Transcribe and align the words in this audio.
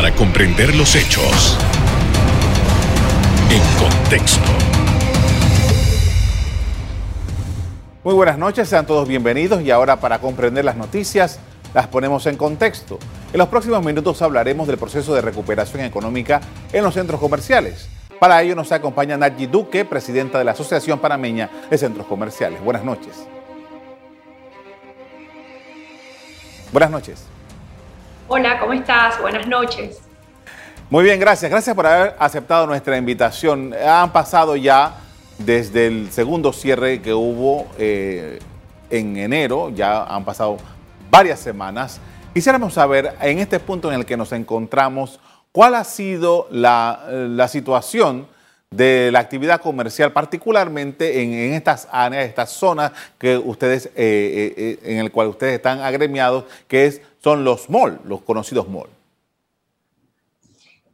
para 0.00 0.14
comprender 0.14 0.74
los 0.76 0.96
hechos 0.96 1.58
en 3.50 3.60
contexto. 3.78 4.40
Muy 8.02 8.14
buenas 8.14 8.38
noches, 8.38 8.66
sean 8.66 8.86
todos 8.86 9.06
bienvenidos 9.06 9.60
y 9.60 9.70
ahora 9.70 10.00
para 10.00 10.18
comprender 10.18 10.64
las 10.64 10.76
noticias 10.76 11.38
las 11.74 11.88
ponemos 11.88 12.24
en 12.24 12.38
contexto. 12.38 12.98
En 13.30 13.38
los 13.40 13.48
próximos 13.48 13.84
minutos 13.84 14.22
hablaremos 14.22 14.66
del 14.68 14.78
proceso 14.78 15.14
de 15.14 15.20
recuperación 15.20 15.84
económica 15.84 16.40
en 16.72 16.82
los 16.82 16.94
centros 16.94 17.20
comerciales. 17.20 17.90
Para 18.18 18.40
ello 18.40 18.56
nos 18.56 18.72
acompaña 18.72 19.18
Nadji 19.18 19.48
Duque, 19.48 19.84
presidenta 19.84 20.38
de 20.38 20.44
la 20.46 20.52
Asociación 20.52 20.98
Panameña 20.98 21.50
de 21.68 21.76
Centros 21.76 22.06
Comerciales. 22.06 22.64
Buenas 22.64 22.84
noches. 22.84 23.26
Buenas 26.72 26.90
noches. 26.90 27.26
Hola, 28.32 28.60
¿cómo 28.60 28.74
estás? 28.74 29.20
Buenas 29.20 29.48
noches. 29.48 29.98
Muy 30.88 31.02
bien, 31.02 31.18
gracias. 31.18 31.50
Gracias 31.50 31.74
por 31.74 31.84
haber 31.84 32.14
aceptado 32.16 32.64
nuestra 32.64 32.96
invitación. 32.96 33.74
Han 33.74 34.12
pasado 34.12 34.54
ya 34.54 34.94
desde 35.36 35.88
el 35.88 36.12
segundo 36.12 36.52
cierre 36.52 37.02
que 37.02 37.12
hubo 37.12 37.66
eh, 37.76 38.38
en 38.88 39.16
enero, 39.16 39.70
ya 39.70 40.04
han 40.04 40.24
pasado 40.24 40.58
varias 41.10 41.40
semanas. 41.40 42.00
Quisiéramos 42.32 42.74
saber, 42.74 43.16
en 43.20 43.40
este 43.40 43.58
punto 43.58 43.90
en 43.90 43.98
el 43.98 44.06
que 44.06 44.16
nos 44.16 44.30
encontramos, 44.30 45.18
cuál 45.50 45.74
ha 45.74 45.82
sido 45.82 46.46
la, 46.52 47.48
situación 47.48 48.28
de 48.70 49.10
la 49.10 49.18
actividad 49.18 49.60
comercial, 49.60 50.12
particularmente 50.12 51.20
en, 51.20 51.54
estas 51.54 51.88
áreas, 51.90 52.26
estas 52.26 52.50
zonas 52.50 52.92
que 53.18 53.36
ustedes, 53.36 53.86
eh, 53.96 54.54
eh, 54.56 54.78
en 54.84 54.98
el 54.98 55.10
cual 55.10 55.26
ustedes 55.26 55.54
están 55.54 55.80
agremiados, 55.80 56.44
que 56.68 56.86
es, 56.86 57.02
son 57.22 57.44
los 57.44 57.68
malls, 57.70 57.98
los 58.04 58.22
conocidos 58.22 58.68
malls. 58.68 58.90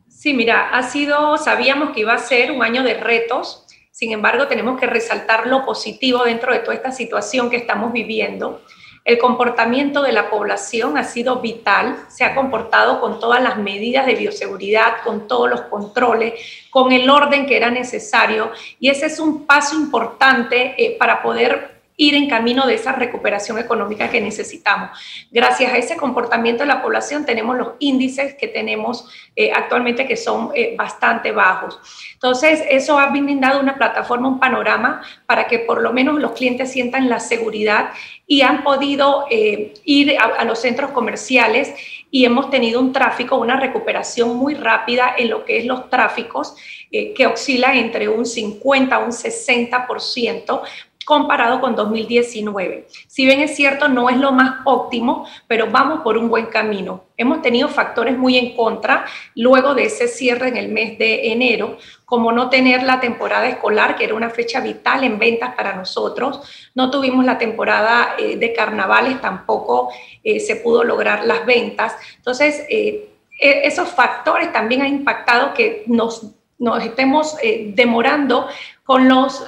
Sí, 0.09 0.35
mira, 0.35 0.71
ha 0.71 0.83
sido, 0.83 1.37
sabíamos 1.39 1.91
que 1.91 2.01
iba 2.01 2.15
a 2.15 2.19
ser 2.19 2.51
un 2.51 2.63
año 2.63 2.83
de 2.83 2.95
retos, 2.95 3.65
sin 3.93 4.13
embargo, 4.13 4.47
tenemos 4.47 4.79
que 4.79 4.87
resaltar 4.87 5.47
lo 5.47 5.65
positivo 5.65 6.25
dentro 6.25 6.53
de 6.53 6.59
toda 6.59 6.75
esta 6.75 6.93
situación 6.93 7.49
que 7.49 7.57
estamos 7.57 7.93
viviendo. 7.93 8.61
El 9.07 9.19
comportamiento 9.19 10.03
de 10.03 10.13
la 10.13 10.29
población 10.29 10.99
ha 10.99 11.05
sido 11.05 11.41
vital, 11.41 11.97
se 12.09 12.25
ha 12.25 12.35
comportado 12.35 13.01
con 13.01 13.21
todas 13.21 13.41
las 13.41 13.57
medidas 13.57 14.05
de 14.05 14.17
bioseguridad, 14.17 15.03
con 15.05 15.29
todos 15.29 15.49
los 15.49 15.61
controles, 15.63 16.35
con 16.71 16.91
el 16.93 17.09
orden 17.09 17.47
que 17.47 17.57
era 17.57 17.71
necesario 17.71 18.51
y 18.81 18.91
ese 18.91 19.07
es 19.07 19.21
un 19.21 19.47
paso 19.47 19.77
importante 19.77 20.75
eh, 20.77 20.97
para 20.99 21.23
poder 21.23 21.76
ir 21.97 22.15
en 22.15 22.29
camino 22.29 22.67
de 22.67 22.75
esa 22.75 22.93
recuperación 22.93 23.59
económica 23.59 24.11
que 24.11 24.21
necesitamos. 24.21 24.91
Gracias 25.31 25.73
a 25.73 25.79
ese 25.79 25.97
comportamiento 25.97 26.63
de 26.63 26.69
la 26.69 26.83
población 26.83 27.25
tenemos 27.25 27.57
los 27.57 27.69
índices 27.79 28.35
que 28.35 28.49
tenemos 28.49 29.09
eh, 29.35 29.51
actualmente 29.55 30.07
que 30.07 30.17
son 30.17 30.51
eh, 30.55 30.75
bastante 30.77 31.33
bajos. 31.33 31.79
Entonces, 32.13 32.63
eso 32.69 32.99
ha 32.99 33.07
brindado 33.07 33.61
una 33.61 33.77
plataforma, 33.77 34.29
un 34.29 34.39
panorama 34.39 35.03
para 35.25 35.47
que 35.47 35.61
por 35.61 35.81
lo 35.81 35.93
menos 35.93 36.21
los 36.21 36.33
clientes 36.33 36.71
sientan 36.71 37.09
la 37.09 37.21
seguridad 37.21 37.91
y 38.27 38.43
han 38.43 38.63
podido 38.63 39.27
eh, 39.31 39.73
ir 39.85 40.17
a, 40.19 40.45
los 40.45 40.61
centros 40.61 40.91
comerciales 40.91 41.75
y 42.11 42.25
hemos 42.25 42.51
tenido 42.51 42.81
un 42.81 42.93
tráfico, 42.93 43.37
una 43.37 43.59
recuperación 43.59 44.37
muy 44.37 44.55
rápida 44.55 45.15
en 45.17 45.31
lo 45.31 45.45
que 45.45 45.59
es 45.59 45.67
los 45.67 45.89
tráficos, 45.91 46.57
que 46.91 47.27
oscilan 47.27 47.77
entre 47.77 48.09
un 48.09 48.25
50 48.25 48.95
a 48.95 48.99
un 49.01 49.11
60%, 49.11 50.63
comparado 51.07 51.61
con 51.61 51.77
2019. 51.77 52.89
Si 53.07 53.25
bien 53.25 53.39
es 53.39 53.55
cierto, 53.55 53.87
no 53.87 54.11
es 54.11 54.17
lo 54.17 54.33
más 54.33 54.57
óptimo, 54.65 55.25
pero 55.47 55.69
vamos 55.71 56.01
por 56.01 56.19
un 56.19 56.29
buen 56.29 56.47
camino. 56.47 57.05
Hemos 57.17 57.43
tenido 57.43 57.69
factores 57.69 58.19
muy 58.19 58.37
en 58.37 58.57
contra 58.57 59.07
luego 59.37 59.73
de 59.77 59.85
ese 59.85 60.09
cierre 60.09 60.49
en 60.49 60.57
el 60.57 60.69
mes 60.69 60.99
de 60.99 61.31
enero, 61.31 61.79
como 62.05 62.33
no 62.33 62.51
tener 62.51 62.83
la 62.83 62.99
temporada 62.99 63.47
escolar, 63.47 63.95
que 63.95 64.03
era 64.03 64.17
una 64.17 64.31
fecha 64.31 64.59
vital 64.59 65.05
en 65.05 65.17
ventas 65.17 65.55
para 65.55 65.77
nosotros. 65.77 66.41
No 66.75 66.91
tuvimos 66.91 67.25
la 67.25 67.39
temporada 67.39 68.17
eh, 68.19 68.37
de 68.37 68.53
carnavales, 68.53 69.21
tampoco 69.21 69.91
eh, 70.25 70.41
se 70.41 70.57
pudo 70.57 70.83
lograr 70.83 71.25
las 71.25 71.47
ventas. 71.47 71.95
Entonces, 72.17 72.65
eh, 72.69 73.11
e-, 73.41 73.61
esos 73.63 73.89
factores 73.91 74.53
también 74.53 74.83
han 74.83 74.89
impactado 74.89 75.55
que 75.55 75.85
nos, 75.87 76.33
nos 76.59 76.83
estemos 76.83 77.37
demorando 77.75 78.49
con 78.85 79.09
los 79.09 79.45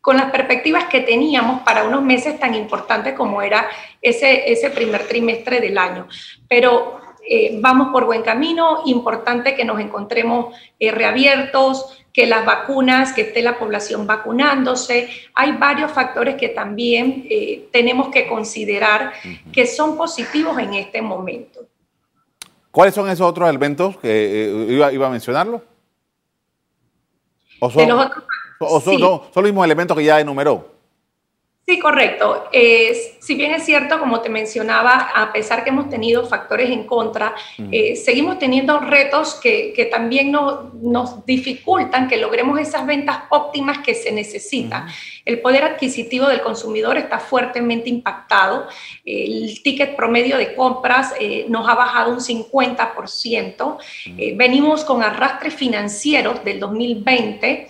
con 0.00 0.16
las 0.16 0.30
perspectivas 0.30 0.84
que 0.84 1.00
teníamos 1.00 1.62
para 1.62 1.84
unos 1.84 2.02
meses 2.02 2.38
tan 2.38 2.54
importantes 2.54 3.14
como 3.14 3.42
era 3.42 3.68
ese, 4.00 4.50
ese 4.50 4.70
primer 4.70 5.06
trimestre 5.06 5.60
del 5.60 5.76
año. 5.76 6.06
Pero 6.48 7.00
eh, 7.30 7.58
vamos 7.60 7.88
por 7.88 8.06
buen 8.06 8.22
camino, 8.22 8.82
importante 8.86 9.54
que 9.54 9.62
nos 9.62 9.78
encontremos 9.80 10.54
eh, 10.78 10.90
reabiertos, 10.90 11.98
que 12.10 12.26
las 12.26 12.46
vacunas, 12.46 13.12
que 13.12 13.20
esté 13.20 13.42
la 13.42 13.58
población 13.58 14.06
vacunándose. 14.06 15.10
Hay 15.34 15.52
varios 15.52 15.92
factores 15.92 16.36
que 16.36 16.48
también 16.48 17.26
eh, 17.28 17.68
tenemos 17.70 18.08
que 18.08 18.26
considerar 18.26 19.12
que 19.52 19.66
son 19.66 19.98
positivos 19.98 20.58
en 20.58 20.72
este 20.72 21.02
momento. 21.02 21.60
¿Cuáles 22.70 22.94
son 22.94 23.10
esos 23.10 23.26
otros 23.26 23.46
elementos 23.46 23.98
que 23.98 24.66
iba, 24.70 24.90
iba, 24.90 25.06
a 25.06 25.10
mencionarlo? 25.10 25.62
¿O 27.60 27.70
son... 27.70 27.88
los 27.88 28.06
otros 28.06 28.24
¿O 28.60 28.80
son, 28.80 28.98
son 28.98 29.22
los 29.34 29.44
mismos 29.44 29.64
elementos 29.64 29.96
que 29.96 30.04
ya 30.04 30.20
enumeró? 30.20 30.78
Sí, 31.68 31.78
correcto. 31.78 32.48
si 33.20 33.34
bien 33.34 33.52
es 33.52 33.66
cierto, 33.66 33.98
como 33.98 34.22
te 34.22 34.30
mencionaba, 34.30 35.10
a 35.14 35.30
pesar 35.34 35.64
que 35.64 35.68
hemos 35.68 35.90
tenido 35.90 36.26
factores 36.26 36.70
en 36.70 36.84
contra, 36.84 37.34
eh, 37.70 37.94
seguimos 37.94 38.38
teniendo 38.38 38.80
retos 38.80 39.34
que, 39.34 39.86
también 39.90 40.32
nos 40.32 41.26
dificultan 41.26 42.08
que 42.08 42.16
logremos 42.16 42.58
esas 42.58 42.86
ventas 42.86 43.18
óptimas 43.28 43.80
que 43.80 43.94
se 43.94 44.10
necesitan. 44.12 44.86
El 45.26 45.42
poder 45.42 45.62
adquisitivo 45.62 46.26
del 46.26 46.40
consumidor 46.40 46.96
está 46.96 47.18
fuertemente 47.18 47.90
impactado. 47.90 48.66
El 49.04 49.62
ticket 49.62 49.94
promedio 49.94 50.38
de 50.38 50.54
compras 50.54 51.12
eh, 51.20 51.44
nos 51.50 51.68
ha 51.68 51.74
bajado 51.74 52.14
un 52.14 52.20
50%. 52.20 53.76
Eh, 54.16 54.32
venimos 54.34 54.86
con 54.86 55.02
arrastres 55.02 55.52
financieros 55.52 56.42
del 56.44 56.60
2020 56.60 57.68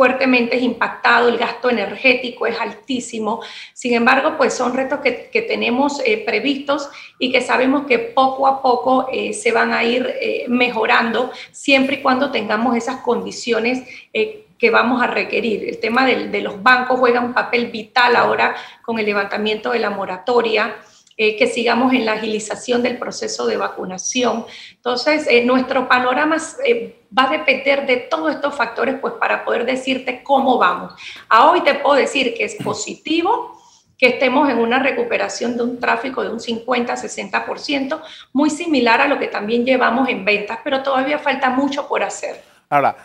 fuertemente 0.00 0.56
impactado, 0.56 1.28
el 1.28 1.36
gasto 1.36 1.68
energético 1.68 2.46
es 2.46 2.58
altísimo. 2.58 3.42
Sin 3.74 3.92
embargo, 3.92 4.38
pues 4.38 4.54
son 4.54 4.72
retos 4.72 5.00
que, 5.00 5.42
tenemos 5.46 6.00
eh, 6.06 6.24
previstos 6.24 6.88
y 7.18 7.30
que 7.30 7.42
sabemos 7.42 7.84
que 7.86 7.98
poco 7.98 8.46
a 8.46 8.62
poco 8.62 9.08
eh, 9.12 9.34
se 9.34 9.52
van 9.52 9.74
a 9.74 9.84
ir 9.84 10.06
eh, 10.18 10.46
mejorando 10.48 11.30
siempre 11.52 11.96
y 11.96 12.00
cuando 12.00 12.30
tengamos 12.30 12.74
esas 12.78 13.02
condiciones 13.02 13.82
que 14.10 14.70
vamos 14.70 15.02
a 15.02 15.06
requerir. 15.06 15.68
El 15.68 15.78
tema 15.78 16.06
de 16.06 16.40
los 16.40 16.62
bancos 16.62 16.98
juega 16.98 17.20
un 17.20 17.34
papel 17.34 17.66
vital 17.66 18.16
ahora 18.16 18.56
con 18.80 18.98
el 18.98 19.04
levantamiento 19.04 19.72
de 19.72 19.80
la 19.80 19.90
moratoria. 19.90 20.76
Eh, 21.22 21.36
que 21.36 21.48
sigamos 21.48 21.92
en 21.92 22.06
la 22.06 22.12
agilización 22.12 22.82
del 22.82 22.96
proceso 22.96 23.46
de 23.46 23.58
vacunación. 23.58 24.46
Entonces, 24.76 25.26
eh, 25.28 25.44
nuestro 25.44 25.86
panorama 25.86 26.38
eh, 26.64 27.02
va 27.16 27.24
a 27.24 27.30
depender 27.32 27.84
de 27.86 27.98
todos 27.98 28.34
estos 28.34 28.56
factores, 28.56 28.94
pues 29.02 29.12
para 29.20 29.44
poder 29.44 29.66
decirte 29.66 30.22
cómo 30.22 30.56
vamos. 30.56 30.94
A 31.28 31.50
hoy 31.50 31.60
te 31.60 31.74
puedo 31.74 31.96
decir 31.96 32.32
que 32.32 32.44
es 32.44 32.54
positivo 32.64 33.60
que 33.98 34.06
estemos 34.06 34.48
en 34.48 34.60
una 34.60 34.78
recuperación 34.78 35.58
de 35.58 35.64
un 35.64 35.78
tráfico 35.78 36.22
de 36.22 36.30
un 36.30 36.38
50-60%, 36.38 38.00
muy 38.32 38.48
similar 38.48 39.02
a 39.02 39.06
lo 39.06 39.18
que 39.18 39.26
también 39.26 39.66
llevamos 39.66 40.08
en 40.08 40.24
ventas, 40.24 40.60
pero 40.64 40.82
todavía 40.82 41.18
falta 41.18 41.50
mucho 41.50 41.86
por 41.86 42.02
hacer. 42.02 42.49
Ahora, 42.72 42.96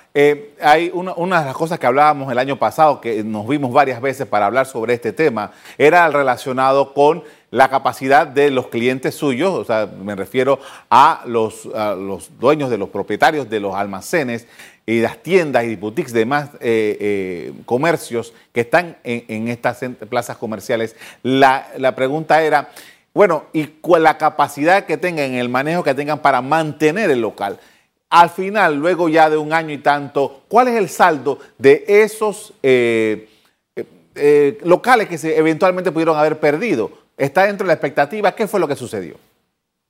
hay 0.62 0.92
una, 0.94 1.40
de 1.40 1.46
las 1.48 1.56
cosas 1.56 1.80
que 1.80 1.88
hablábamos 1.88 2.32
el 2.32 2.38
año 2.38 2.56
pasado, 2.56 3.02
que 3.02 3.24
nos 3.24 3.48
vimos 3.48 3.74
varias 3.74 4.00
veces 4.00 4.28
para 4.28 4.46
hablar 4.46 4.68
sobre 4.68 4.94
este 4.94 5.12
tema, 5.12 5.54
era 5.80 6.06
el 6.06 6.14
relacionado 6.14 6.94
con 6.94 7.24
la 7.50 7.68
capacidad 7.68 8.28
de 8.28 8.52
los 8.52 8.68
clientes 8.68 9.16
suyos, 9.16 9.56
o 9.56 9.66
sea, 9.66 9.88
me 9.88 10.14
refiero 10.14 10.60
a 10.92 11.24
los, 11.26 11.68
dueños 12.40 12.70
de 12.70 12.78
los 12.78 12.90
propietarios 12.90 13.50
de 13.50 13.60
los 13.60 13.74
almacenes 13.74 14.46
y 14.86 15.00
las 15.00 15.18
tiendas 15.24 15.64
y 15.64 15.76
boutiques 15.76 16.14
de 16.14 16.28
más 16.28 16.50
eh, 16.60 16.98
eh, 17.00 17.54
comercios 17.66 18.36
que 18.54 18.62
están 18.62 18.98
en, 19.04 19.48
estas 19.48 19.84
plazas 20.08 20.38
comerciales. 20.38 20.96
La, 21.24 21.96
pregunta 21.96 22.44
era, 22.44 22.70
bueno, 23.16 23.46
¿y 23.52 23.66
cuál 23.66 24.04
la 24.04 24.20
capacidad 24.20 24.86
que 24.86 24.98
tengan, 24.98 25.34
el 25.34 25.50
manejo 25.50 25.84
que 25.84 25.96
tengan 25.96 26.20
para 26.20 26.44
mantener 26.44 27.10
el 27.10 27.22
local? 27.22 27.58
Al 28.16 28.30
final, 28.30 28.78
luego 28.78 29.10
ya 29.10 29.30
de 29.30 29.36
un 29.36 29.52
año 29.52 29.74
y 29.74 29.80
tanto, 29.80 30.44
¿cuál 30.48 30.70
es 30.70 30.76
el 30.76 30.88
saldo 30.88 31.38
de 31.58 31.84
esos 31.86 32.54
eh, 32.64 33.28
locales 34.64 35.10
que 35.10 35.18
se 35.18 35.38
eventualmente 35.38 35.92
pudieron 35.92 36.18
haber 36.18 36.40
perdido? 36.40 36.90
¿Está 37.18 37.46
dentro 37.46 37.66
de 37.66 37.68
la 37.68 37.74
expectativa? 37.74 38.34
¿Qué 38.34 38.48
fue 38.48 38.62
lo 38.62 38.70
que 38.70 38.78
sucedió? 38.78 39.18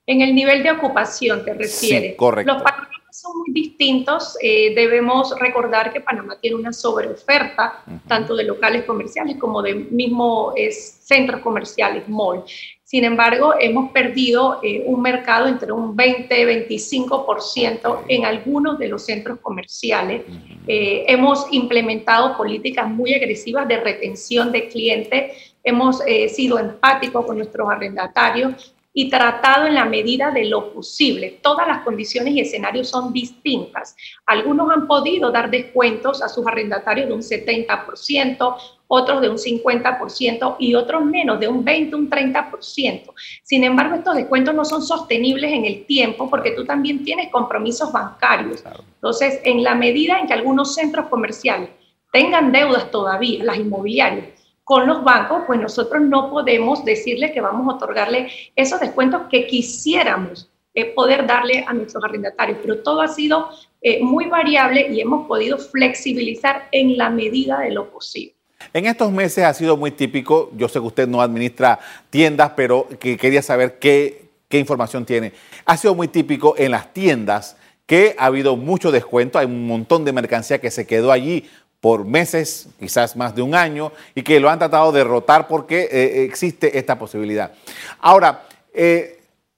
En 0.08 0.22
el 0.22 0.34
nivel 0.34 0.64
de 0.64 0.72
ocupación 0.72 1.46
te 1.46 1.54
refieres. 1.54 2.14
Sí, 2.14 2.16
correcto. 2.18 2.52
Los 2.52 2.64
panoramas 2.64 2.96
son 3.12 3.38
muy 3.38 3.54
distintos. 3.54 4.36
Eh, 4.42 4.74
debemos 4.74 5.40
recordar 5.40 5.94
que 5.94 6.02
Panamá 6.02 6.40
tiene 6.42 6.56
una 6.56 6.74
sobreoferta, 6.74 7.84
tanto 8.08 8.36
de 8.36 8.44
locales 8.46 8.86
comerciales 8.86 9.38
como 9.38 9.62
de 9.62 9.76
mismos 9.76 10.56
centros 10.72 11.42
comerciales, 11.42 12.10
mall. 12.10 12.44
Sin 12.86 13.04
embargo, 13.04 13.56
hemos 13.60 13.92
perdido 13.92 14.60
eh, 14.62 14.84
un 14.86 15.02
mercado 15.02 15.48
entre 15.48 15.72
un 15.72 15.98
20-25% 15.98 18.04
en 18.08 18.26
algunos 18.26 18.78
de 18.78 18.88
los 18.88 19.04
centros 19.04 19.40
comerciales. 19.40 20.22
Eh, 20.68 21.06
hemos 21.08 21.48
implementado 21.52 22.38
políticas 22.38 22.88
muy 22.88 23.16
agresivas 23.16 23.68
de 23.68 23.78
retención 23.78 24.52
de 24.52 24.68
clientes. 24.68 25.56
Hemos 25.64 26.04
sido 26.30 26.60
empáticos 26.60 27.26
con 27.26 27.38
nuestros 27.38 27.68
arrendatarios 27.68 28.76
y 28.98 29.10
tratado 29.10 29.68
en 29.68 29.76
la 29.76 29.84
medida 29.84 30.32
de 30.32 30.46
lo 30.46 30.74
posible. 30.74 31.38
Todas 31.42 31.68
las 31.68 31.84
condiciones 31.84 32.34
y 32.34 32.40
escenarios 32.40 32.88
son 32.88 33.12
distintas. 33.12 33.96
Algunos 34.26 34.72
han 34.72 34.88
podido 34.88 35.32
dar 35.32 35.52
descuentos 35.52 36.24
a 36.24 36.30
sus 36.30 36.48
arrendatarios 36.48 37.10
de 37.10 37.14
un 37.14 37.22
70%, 37.22 38.56
otros 38.88 39.22
de 39.22 39.30
un 39.30 39.38
50% 39.38 40.56
y 40.60 40.76
otros 40.76 41.06
menos, 41.06 41.40
de 41.40 41.48
un 41.48 41.64
20, 41.64 41.96
un 41.96 42.10
30%. 42.10 43.14
Sin 43.44 43.64
embargo, 43.64 43.96
estos 43.96 44.16
descuentos 44.16 44.54
no 44.54 44.66
son 44.66 44.82
sostenibles 44.82 45.52
en 45.52 45.66
el 45.66 45.86
tiempo 45.86 46.30
porque 46.30 46.52
tú 46.52 46.66
también 46.66 47.04
tienes 47.04 47.30
compromisos 47.32 47.92
bancarios. 47.92 48.64
Entonces, 48.96 49.40
en 49.44 49.64
la 49.64 49.76
medida 49.76 50.20
en 50.20 50.28
que 50.28 50.34
algunos 50.34 50.76
centros 50.76 51.08
comerciales 51.08 51.70
tengan 52.12 52.52
deudas 52.52 52.92
todavía, 52.92 53.44
las 53.44 53.58
inmobiliarias, 53.58 54.30
con 54.64 54.88
los 54.88 55.04
bancos, 55.04 55.44
pues 55.46 55.60
nosotros 55.60 56.02
no 56.02 56.32
podemos 56.32 56.84
decirle 56.84 57.32
que 57.32 57.40
vamos 57.40 57.72
a 57.72 57.78
otorgarle 57.78 58.30
esos 58.56 58.80
descuentos 58.80 59.24
que 59.30 59.46
quisiéramos 59.46 60.50
eh, 60.74 60.86
poder 60.86 61.26
darle 61.26 61.64
a 61.66 61.72
nuestros 61.72 62.04
arrendatarios, 62.04 62.58
pero 62.62 62.80
todo 62.80 63.02
ha 63.02 63.08
sido 63.08 63.50
eh, 63.82 64.04
muy 64.04 64.26
variable 64.26 64.90
y 64.92 65.00
hemos 65.00 65.28
podido 65.28 65.58
flexibilizar 65.58 66.68
en 66.72 66.98
la 66.98 67.10
medida 67.10 67.60
de 67.60 67.72
lo 67.72 67.90
posible. 67.92 68.35
En 68.74 68.86
estos 68.86 69.12
meses 69.12 69.44
ha 69.44 69.54
sido 69.54 69.78
muy 69.78 69.92
típico, 69.92 70.52
yo 70.56 70.68
sé 70.68 70.80
que 70.80 70.86
usted 70.86 71.08
no 71.08 71.22
administra 71.22 71.80
tiendas, 72.10 72.52
pero 72.56 72.88
que 73.00 73.18
quería 73.18 73.42
saber 73.42 73.80
qué, 73.80 74.24
información 74.52 75.06
tiene. 75.06 75.34
Ha 75.66 75.76
sido 75.76 75.96
muy 75.96 76.08
típico 76.08 76.56
en 76.58 76.72
las 76.72 76.94
tiendas 76.94 77.58
que 77.86 78.16
ha 78.18 78.28
habido 78.28 78.56
mucho 78.56 78.90
descuento, 78.90 79.38
hay 79.38 79.48
un 79.48 79.68
montón 79.68 80.06
de 80.06 80.14
mercancía 80.14 80.62
que 80.62 80.72
se 80.72 80.88
quedó 80.88 81.12
allí 81.12 81.50
por 81.82 82.06
meses, 82.06 82.70
quizás 82.80 83.18
más 83.18 83.36
de 83.36 83.42
un 83.42 83.54
año, 83.54 83.92
y 84.16 84.22
que 84.22 84.40
lo 84.40 84.50
han 84.50 84.60
tratado 84.60 84.94
de 84.94 85.00
derrotar 85.00 85.50
porque 85.50 85.90
eh, 85.92 86.24
existe 86.24 86.80
esta 86.80 86.98
posibilidad. 86.98 87.52
Ahora, 88.00 88.46
eh, 88.74 89.15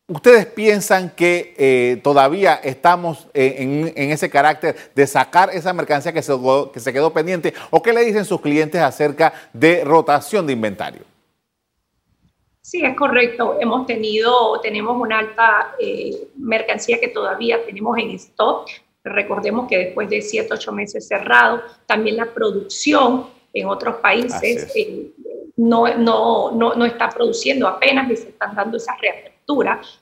¿ustedes 0.08 0.46
piensan 0.46 1.12
que 1.12 1.54
eh, 1.58 2.00
todavía 2.04 2.56
estamos 2.56 3.28
en, 3.34 3.94
ese 3.96 4.30
carácter 4.30 4.76
de 4.96 5.08
sacar 5.08 5.50
esa 5.54 5.74
mercancía 5.74 6.14
que 6.14 6.22
se, 6.22 6.34
que 6.74 6.80
se 6.80 6.94
quedó 6.94 7.14
pendiente? 7.14 7.54
¿O 7.70 7.82
qué 7.82 7.94
le 7.94 8.04
dicen 8.04 8.26
sus 8.26 8.42
clientes 8.42 8.82
acerca 8.82 9.34
de 9.54 9.84
rotación 9.84 10.48
de 10.48 10.54
inventario? 10.54 11.02
Sí, 12.62 12.84
es 12.84 12.96
correcto. 12.98 13.58
Hemos 13.62 13.86
tenido, 13.86 14.60
tenemos 14.62 15.00
una 15.00 15.20
alta 15.20 15.76
mercancía 16.36 17.00
que 17.00 17.08
todavía 17.08 17.66
tenemos 17.66 17.98
en 17.98 18.12
stock, 18.12 18.68
Recordemos 19.10 19.68
que 19.68 19.78
después 19.78 20.10
de 20.10 20.22
7, 20.22 20.50
8 20.54 20.72
meses 20.72 21.08
cerrado, 21.08 21.62
también 21.86 22.18
la 22.18 22.26
producción 22.26 23.28
en 23.54 23.68
otros 23.68 23.98
países 23.98 24.72
eh, 24.76 25.12
no, 25.56 25.88
no, 25.98 26.52
no, 26.52 26.76
no, 26.76 26.86
está 26.86 27.10
produciendo 27.10 27.68
apenas 27.68 28.12
y 28.12 28.16
se 28.16 28.30
están 28.30 28.56
dando 28.56 28.78
esas 28.78 29.00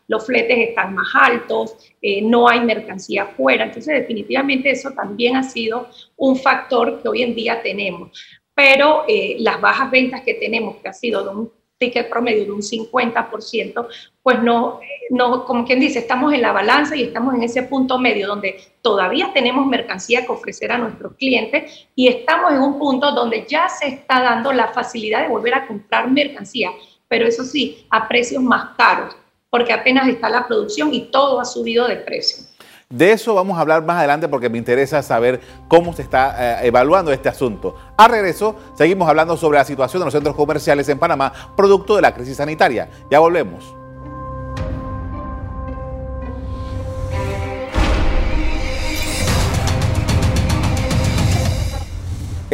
los 0.07 0.25
fletes 0.25 0.69
están 0.69 0.95
más 0.95 1.07
altos, 1.13 1.75
eh, 2.01 2.21
no 2.21 2.47
hay 2.47 2.61
mercancía 2.61 3.23
afuera, 3.23 3.65
entonces 3.65 3.99
definitivamente 3.99 4.71
eso 4.71 4.91
también 4.91 5.35
ha 5.35 5.43
sido 5.43 5.87
un 6.17 6.35
factor 6.35 7.01
que 7.01 7.09
hoy 7.09 7.21
en 7.23 7.35
día 7.35 7.61
tenemos. 7.61 8.11
Pero 8.53 9.03
eh, 9.07 9.37
las 9.39 9.59
bajas 9.61 9.91
ventas 9.91 10.21
que 10.21 10.33
tenemos, 10.35 10.77
que 10.77 10.89
ha 10.89 10.93
sido 10.93 11.23
de 11.23 11.29
un 11.29 11.51
ticket 11.77 12.09
promedio 12.09 12.45
de 12.45 12.51
un 12.51 12.61
50%, 12.61 13.87
pues 14.23 14.41
no, 14.41 14.79
no, 15.09 15.43
como 15.43 15.65
quien 15.65 15.81
dice, 15.81 15.99
estamos 15.99 16.33
en 16.33 16.41
la 16.41 16.53
balanza 16.53 16.95
y 16.95 17.03
estamos 17.03 17.35
en 17.35 17.43
ese 17.43 17.63
punto 17.63 17.99
medio 17.99 18.27
donde 18.27 18.57
todavía 18.81 19.31
tenemos 19.33 19.67
mercancía 19.67 20.25
que 20.25 20.31
ofrecer 20.31 20.71
a 20.71 20.77
nuestros 20.77 21.15
clientes 21.15 21.87
y 21.93 22.07
estamos 22.07 22.53
en 22.53 22.59
un 22.59 22.79
punto 22.79 23.11
donde 23.11 23.45
ya 23.47 23.67
se 23.67 23.87
está 23.89 24.21
dando 24.21 24.53
la 24.53 24.69
facilidad 24.69 25.23
de 25.23 25.27
volver 25.27 25.53
a 25.53 25.67
comprar 25.67 26.09
mercancía, 26.09 26.71
pero 27.09 27.27
eso 27.27 27.43
sí, 27.43 27.85
a 27.89 28.07
precios 28.07 28.41
más 28.41 28.75
caros, 28.77 29.15
porque 29.55 29.71
apenas 29.71 30.05
está 30.09 30.29
la 30.29 30.45
producción 30.45 30.93
y 30.93 31.03
todo 31.03 31.39
ha 31.39 31.45
subido 31.45 31.87
de 31.87 31.95
precio. 31.95 32.43
De 32.89 33.13
eso 33.13 33.33
vamos 33.35 33.57
a 33.57 33.61
hablar 33.61 33.85
más 33.85 33.99
adelante 33.99 34.27
porque 34.27 34.49
me 34.49 34.57
interesa 34.57 35.01
saber 35.01 35.39
cómo 35.69 35.93
se 35.93 36.01
está 36.01 36.59
eh, 36.61 36.67
evaluando 36.67 37.13
este 37.13 37.29
asunto. 37.29 37.73
A 37.95 38.09
regreso, 38.09 38.57
seguimos 38.73 39.07
hablando 39.07 39.37
sobre 39.37 39.57
la 39.57 39.63
situación 39.63 40.01
de 40.01 40.07
los 40.07 40.13
centros 40.13 40.35
comerciales 40.35 40.89
en 40.89 40.99
Panamá, 40.99 41.31
producto 41.55 41.95
de 41.95 42.01
la 42.01 42.13
crisis 42.13 42.35
sanitaria. 42.35 42.89
Ya 43.09 43.19
volvemos. 43.19 43.84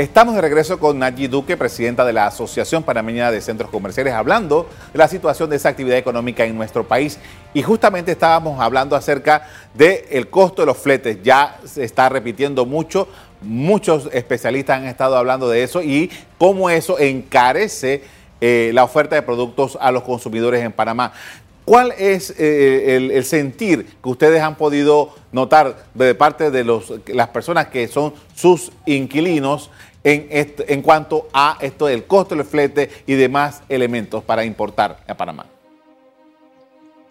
Estamos 0.02 0.34
de 0.34 0.42
regreso 0.42 0.80
con 0.80 0.98
Nayi 0.98 1.28
Duque, 1.28 1.56
presidenta 1.56 2.04
de 2.04 2.12
la 2.12 2.26
Asociación 2.26 2.82
Panameña 2.82 3.30
de 3.30 3.40
Centros 3.40 3.70
Comerciales, 3.70 4.16
hablando 4.16 4.68
de 4.92 4.98
la 4.98 5.08
situación 5.08 5.48
de 5.52 5.58
esa 5.58 5.70
actividad 5.70 5.96
económica 5.96 6.44
en 6.44 6.58
nuestro 6.58 6.88
país. 6.88 7.20
Y 7.54 7.62
justamente 7.62 8.14
estábamos 8.14 8.60
hablando 8.60 8.96
acerca 8.96 9.48
del 9.76 10.28
costo 10.32 10.64
de 10.64 10.66
los 10.66 10.78
fletes. 10.80 11.20
Ya 11.22 11.60
se 11.66 11.84
está 11.84 12.10
repitiendo 12.10 12.66
mucho, 12.66 13.08
muchos 13.44 14.10
especialistas 14.12 14.80
han 14.80 14.88
estado 14.88 15.16
hablando 15.16 15.48
de 15.48 15.62
eso 15.62 15.84
y 15.84 16.10
cómo 16.40 16.72
eso 16.72 16.98
encarece 16.98 18.02
eh, 18.42 18.72
la 18.74 18.84
oferta 18.84 19.16
de 19.16 19.22
productos 19.22 19.78
a 19.80 19.92
los 19.92 20.02
consumidores 20.02 20.64
en 20.64 20.72
Panamá. 20.72 21.14
¿Cuál 21.64 21.94
es 22.00 22.34
eh, 22.40 23.12
el, 23.14 23.24
sentir 23.24 23.86
que 24.02 24.10
ustedes 24.10 24.42
han 24.42 24.56
podido 24.56 25.14
notar 25.32 25.86
de 25.94 26.16
parte 26.16 26.50
de 26.50 26.66
las 27.14 27.30
personas 27.30 27.68
que 27.68 27.88
son 27.88 28.16
sus 28.34 28.72
inquilinos 28.88 29.70
en, 30.04 30.28
en 30.32 30.82
cuanto 30.82 31.28
a 31.34 31.58
esto 31.62 31.86
del 31.86 32.06
costo 32.06 32.36
del 32.36 32.46
flete 32.46 32.90
y 33.06 33.14
demás 33.14 33.64
elementos 33.70 34.24
para 34.24 34.44
importar 34.44 34.98
a 35.08 35.16
Panamá? 35.16 35.46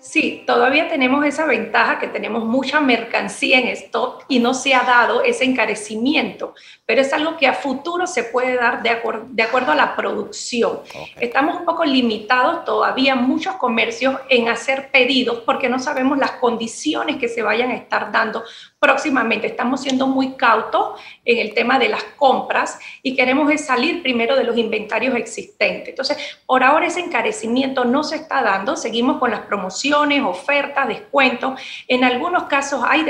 Sí, 0.01 0.45
todavía 0.47 0.89
tenemos 0.89 1.27
esa 1.27 1.45
ventaja 1.45 1.99
que 1.99 2.09
tenemos 2.09 2.43
mucha 2.47 2.81
mercancía 2.81 3.59
en 3.59 3.69
stock 3.69 4.25
y 4.29 4.39
no 4.39 4.55
se 4.55 4.75
ha 4.75 4.83
dado 4.83 5.23
ese 5.23 5.45
encarecimiento, 5.45 6.55
pero 6.87 7.03
es 7.03 7.13
algo 7.13 7.37
que 7.37 7.47
a 7.47 7.53
futuro 7.53 8.07
se 8.07 8.25
puede 8.25 8.57
dar 8.57 8.83
de, 8.83 8.89
acuerdo 8.89 9.73
a 9.73 9.75
la 9.75 9.95
producción. 9.95 10.81
Estamos 11.21 11.61
un 11.61 11.67
poco 11.67 11.85
limitados 11.85 12.65
todavía 12.65 13.15
muchos 13.15 13.57
comercios 13.57 14.17
en 14.31 14.49
hacer 14.49 14.91
pedidos 14.91 15.43
porque 15.45 15.69
no 15.69 15.79
sabemos 15.79 16.17
las 16.17 16.33
condiciones 16.33 17.17
que 17.17 17.29
se 17.29 17.43
vayan 17.43 17.71
a 17.71 17.77
estar 17.77 18.11
dando 18.11 18.43
próximamente. 18.81 19.47
Estamos 19.47 19.83
siendo 19.83 20.07
muy 20.07 20.33
cautos 20.33 20.99
en 21.25 21.39
el 21.39 21.55
tema 21.55 21.79
de 21.79 21.91
las 21.91 22.03
compras 22.17 22.79
y 23.03 23.15
queremos 23.15 23.53
salir 23.61 24.03
primero 24.03 24.35
de 24.35 24.45
los 24.45 24.57
inventarios 24.57 25.15
existentes. 25.15 25.91
Entonces, 25.91 26.17
por 26.47 26.65
ahora 26.65 26.87
ese 26.87 27.01
encarecimiento 27.01 27.85
no 27.85 28.03
se 28.03 28.17
está 28.17 28.43
dando, 28.43 28.77
seguimos 28.77 29.19
con 29.19 29.31
las 29.31 29.41
promociones, 29.41 30.23
ofertas, 30.23 30.89
descuentos. 30.89 31.61
En 31.87 32.05
algunos 32.05 32.45
casos 32.45 32.83
hay 32.85 33.05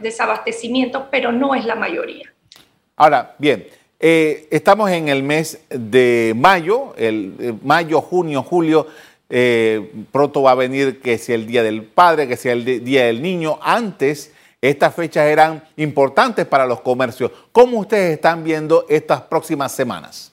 desabastecimiento, 0.00 1.08
pero 1.10 1.32
no 1.32 1.54
es 1.54 1.64
la 1.64 1.74
mayoría. 1.74 2.32
Ahora, 2.96 3.34
bien, 3.38 3.66
eh, 3.98 4.46
estamos 4.52 4.88
en 4.92 5.08
el 5.08 5.24
mes 5.24 5.60
de 5.68 6.32
mayo, 6.36 6.94
el, 6.96 7.34
eh, 7.40 7.54
mayo, 7.64 8.00
junio, 8.00 8.44
julio. 8.44 8.86
Eh, 9.30 9.92
pronto 10.12 10.42
va 10.42 10.52
a 10.52 10.54
venir 10.54 11.00
que 11.00 11.18
sea 11.18 11.34
el 11.34 11.46
Día 11.46 11.64
del 11.64 11.82
Padre, 11.82 12.28
que 12.28 12.36
sea 12.36 12.52
el 12.52 12.84
Día 12.84 13.06
del 13.06 13.20
Niño. 13.20 13.58
Antes 13.60 14.32
estas 14.60 14.94
fechas 14.94 15.26
eran 15.26 15.62
importantes 15.76 16.46
para 16.46 16.66
los 16.66 16.80
comercios. 16.80 17.30
¿Cómo 17.52 17.78
ustedes 17.78 18.14
están 18.14 18.42
viendo 18.42 18.86
estas 18.88 19.22
próximas 19.22 19.72
semanas? 19.72 20.32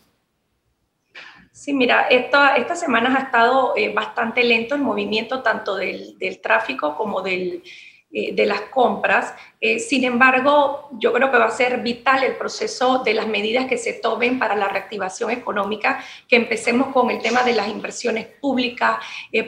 Sí, 1.52 1.74
mira, 1.74 2.08
esta, 2.10 2.58
esta 2.58 2.76
semana 2.76 3.16
ha 3.16 3.24
estado 3.24 3.74
eh, 3.76 3.94
bastante 3.94 4.44
lento 4.44 4.76
el 4.76 4.82
movimiento 4.82 5.42
tanto 5.42 5.76
del, 5.76 6.18
del 6.20 6.40
tráfico 6.40 6.96
como 6.96 7.22
del, 7.22 7.64
eh, 8.12 8.36
de 8.36 8.46
las 8.46 8.62
compras. 8.62 9.34
Eh, 9.68 9.80
sin 9.80 10.04
embargo, 10.04 10.90
yo 11.00 11.12
creo 11.12 11.32
que 11.32 11.40
va 11.40 11.46
a 11.46 11.50
ser 11.50 11.82
vital 11.82 12.24
el 12.24 12.36
proceso 12.36 13.00
de 13.00 13.16
las 13.16 13.26
medidas 13.26 13.66
que 13.66 13.80
se 13.80 13.94
tomen 13.94 14.38
para 14.38 14.56
la 14.56 14.68
reactivación 14.68 15.32
económica, 15.32 16.04
que 16.28 16.36
empecemos 16.36 16.90
con 16.90 17.10
el 17.10 17.20
tema 17.20 17.42
de 17.42 17.54
las 17.54 17.68
inversiones 17.68 18.28
públicas, 18.28 18.98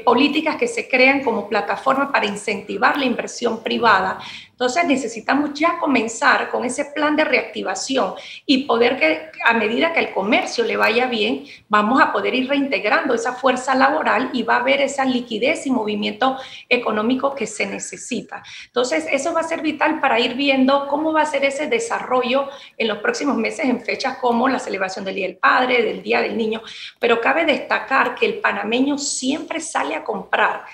políticas 0.04 0.56
que 0.56 0.68
se 0.68 0.90
crean 0.90 1.24
como 1.24 1.48
plataforma 1.48 2.12
para 2.12 2.26
incentivar 2.26 2.98
la 2.98 3.06
inversión 3.06 3.62
privada, 3.62 4.18
entonces 4.58 4.86
necesitamos 4.86 5.52
ya 5.54 5.78
comenzar 5.78 6.50
con 6.50 6.66
ese 6.66 6.86
plan 6.86 7.16
de 7.16 7.24
reactivación 7.24 8.16
y 8.44 8.64
poder 8.64 8.98
que 8.98 9.30
a 9.46 9.54
medida 9.54 9.94
que 9.94 10.00
el 10.00 10.12
comercio 10.12 10.64
le 10.64 10.76
vaya 10.76 11.06
bien, 11.06 11.46
vamos 11.70 12.02
a 12.02 12.12
poder 12.12 12.34
ir 12.34 12.50
reintegrando 12.50 13.14
esa 13.14 13.34
fuerza 13.34 13.76
laboral 13.76 14.32
y 14.34 14.42
va 14.42 14.56
a 14.56 14.62
haber 14.62 14.82
esa 14.82 15.06
liquidez 15.06 15.68
y 15.68 15.70
movimiento 15.70 16.38
económico 16.70 17.36
que 17.36 17.46
se 17.46 17.68
necesita. 17.68 18.42
Entonces 18.66 19.06
eso 19.12 19.32
va 19.32 19.42
a 19.42 19.44
ser 19.44 19.62
vital 19.62 20.00
para 20.00 20.07
ir 20.20 20.36
viendo 20.36 20.88
cómo 20.88 21.12
va 21.12 21.22
a 21.22 21.26
ser 21.26 21.44
ese 21.44 21.68
desarrollo 21.68 22.48
en 22.78 22.88
los 22.88 23.00
próximos 23.00 23.36
meses 23.36 23.66
en 23.66 23.84
fechas 23.84 24.18
como 24.18 24.48
la 24.48 24.60
celebración 24.60 25.04
del 25.04 25.16
Día 25.16 25.28
del 25.28 25.38
Padre, 25.38 25.84
del 25.84 26.02
Día 26.02 26.22
del 26.22 26.38
Niño. 26.38 26.62
Pero 27.00 27.20
cabe 27.20 27.46
destacar 27.46 28.16
que 28.16 28.26
el 28.26 28.40
panameño 28.40 28.98
siempre 28.98 29.60
sale 29.60 29.96
a 29.96 30.04
comprar 30.04 30.66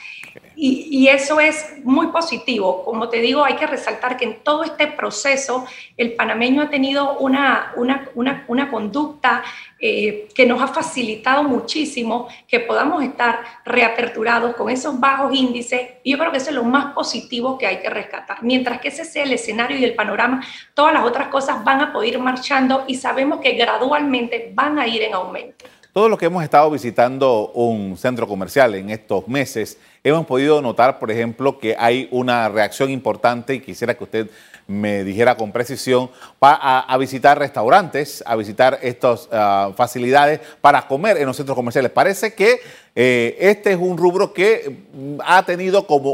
y, 0.56 1.08
eso 1.08 1.40
es 1.40 1.84
muy 1.84 2.08
positivo. 2.08 2.84
Como 2.86 3.10
te 3.10 3.18
digo, 3.18 3.44
hay 3.44 3.56
que 3.56 3.68
resaltar 3.68 4.18
que 4.18 4.26
en 4.26 4.44
todo 4.44 4.64
este 4.64 4.88
proceso 4.88 5.66
el 5.98 6.14
panameño 6.14 6.62
ha 6.62 6.70
tenido 6.70 7.18
una, 7.18 7.74
una, 7.76 8.70
conducta 8.70 9.44
eh, 9.80 10.30
que 10.34 10.46
nos 10.46 10.62
ha 10.62 10.68
facilitado 10.68 11.44
muchísimo 11.44 12.28
que 12.48 12.60
podamos 12.60 13.04
estar 13.04 13.44
reaperturados 13.66 14.56
con 14.56 14.70
esos 14.70 15.00
bajos 15.00 15.36
índices. 15.36 15.82
Y 16.04 16.12
yo 16.12 16.18
creo 16.18 16.32
que 16.32 16.38
eso 16.38 16.50
es 16.50 16.56
lo 16.56 16.64
más 16.64 16.94
positivo 16.94 17.58
que 17.58 17.68
hay 17.68 17.78
que 17.78 17.90
rescatar. 17.90 18.42
Mientras 18.44 18.80
que 18.80 18.88
ese 18.88 19.06
sea 19.06 19.24
el 19.24 19.34
escenario 19.34 19.78
y 19.78 19.84
el 19.84 19.96
panorama, 19.96 20.44
todas 20.74 20.94
las 20.94 21.04
otras 21.04 21.28
cosas 21.28 21.64
van 21.64 21.82
a 21.82 21.94
poder 21.94 22.14
ir 22.14 22.20
marchando 22.20 22.86
y 22.88 22.96
sabemos 22.96 23.40
que 23.40 23.54
gradualmente 23.54 24.52
van 24.54 24.80
a 24.80 24.88
ir 24.88 25.04
en 25.04 25.14
aumento. 25.14 25.66
Todos 25.94 26.10
los 26.10 26.18
que 26.18 26.26
hemos 26.26 26.44
estado 26.44 26.72
visitando 26.72 27.52
un 27.54 27.98
centro 27.98 28.28
comercial 28.28 28.74
en 28.74 28.90
estos 28.90 29.28
meses, 29.28 29.78
hemos 30.04 30.26
podido 30.26 30.60
notar, 30.60 30.98
por 30.98 31.12
ejemplo, 31.12 31.60
que 31.60 31.76
hay 31.78 32.08
una 32.10 32.50
reacción 32.50 32.90
importante 32.90 33.54
y 33.54 33.60
quisiera 33.60 33.94
que 33.94 34.04
usted 34.04 34.30
me 34.66 35.04
dijera 35.04 35.38
con 35.38 35.52
precisión 35.52 36.10
a, 36.42 36.98
visitar 36.98 37.38
restaurantes, 37.38 38.24
a 38.26 38.36
visitar 38.36 38.80
estas 38.82 39.30
ah, 39.32 39.72
facilidades 39.76 40.40
para 40.62 40.88
comer 40.88 41.18
en 41.18 41.28
los 41.28 41.38
centros 41.38 41.56
comerciales. 41.56 41.92
Parece 41.92 42.34
que 42.34 42.60
eh, 42.96 43.38
este 43.40 43.74
es 43.74 43.78
un 43.78 43.96
rubro 43.96 44.34
que 44.34 44.86
mm, 44.94 45.20
ha 45.24 45.46
tenido 45.46 45.86
como 45.86 46.14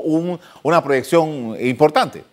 una 0.62 0.83
proyección 0.83 1.55
importante. 1.57 2.25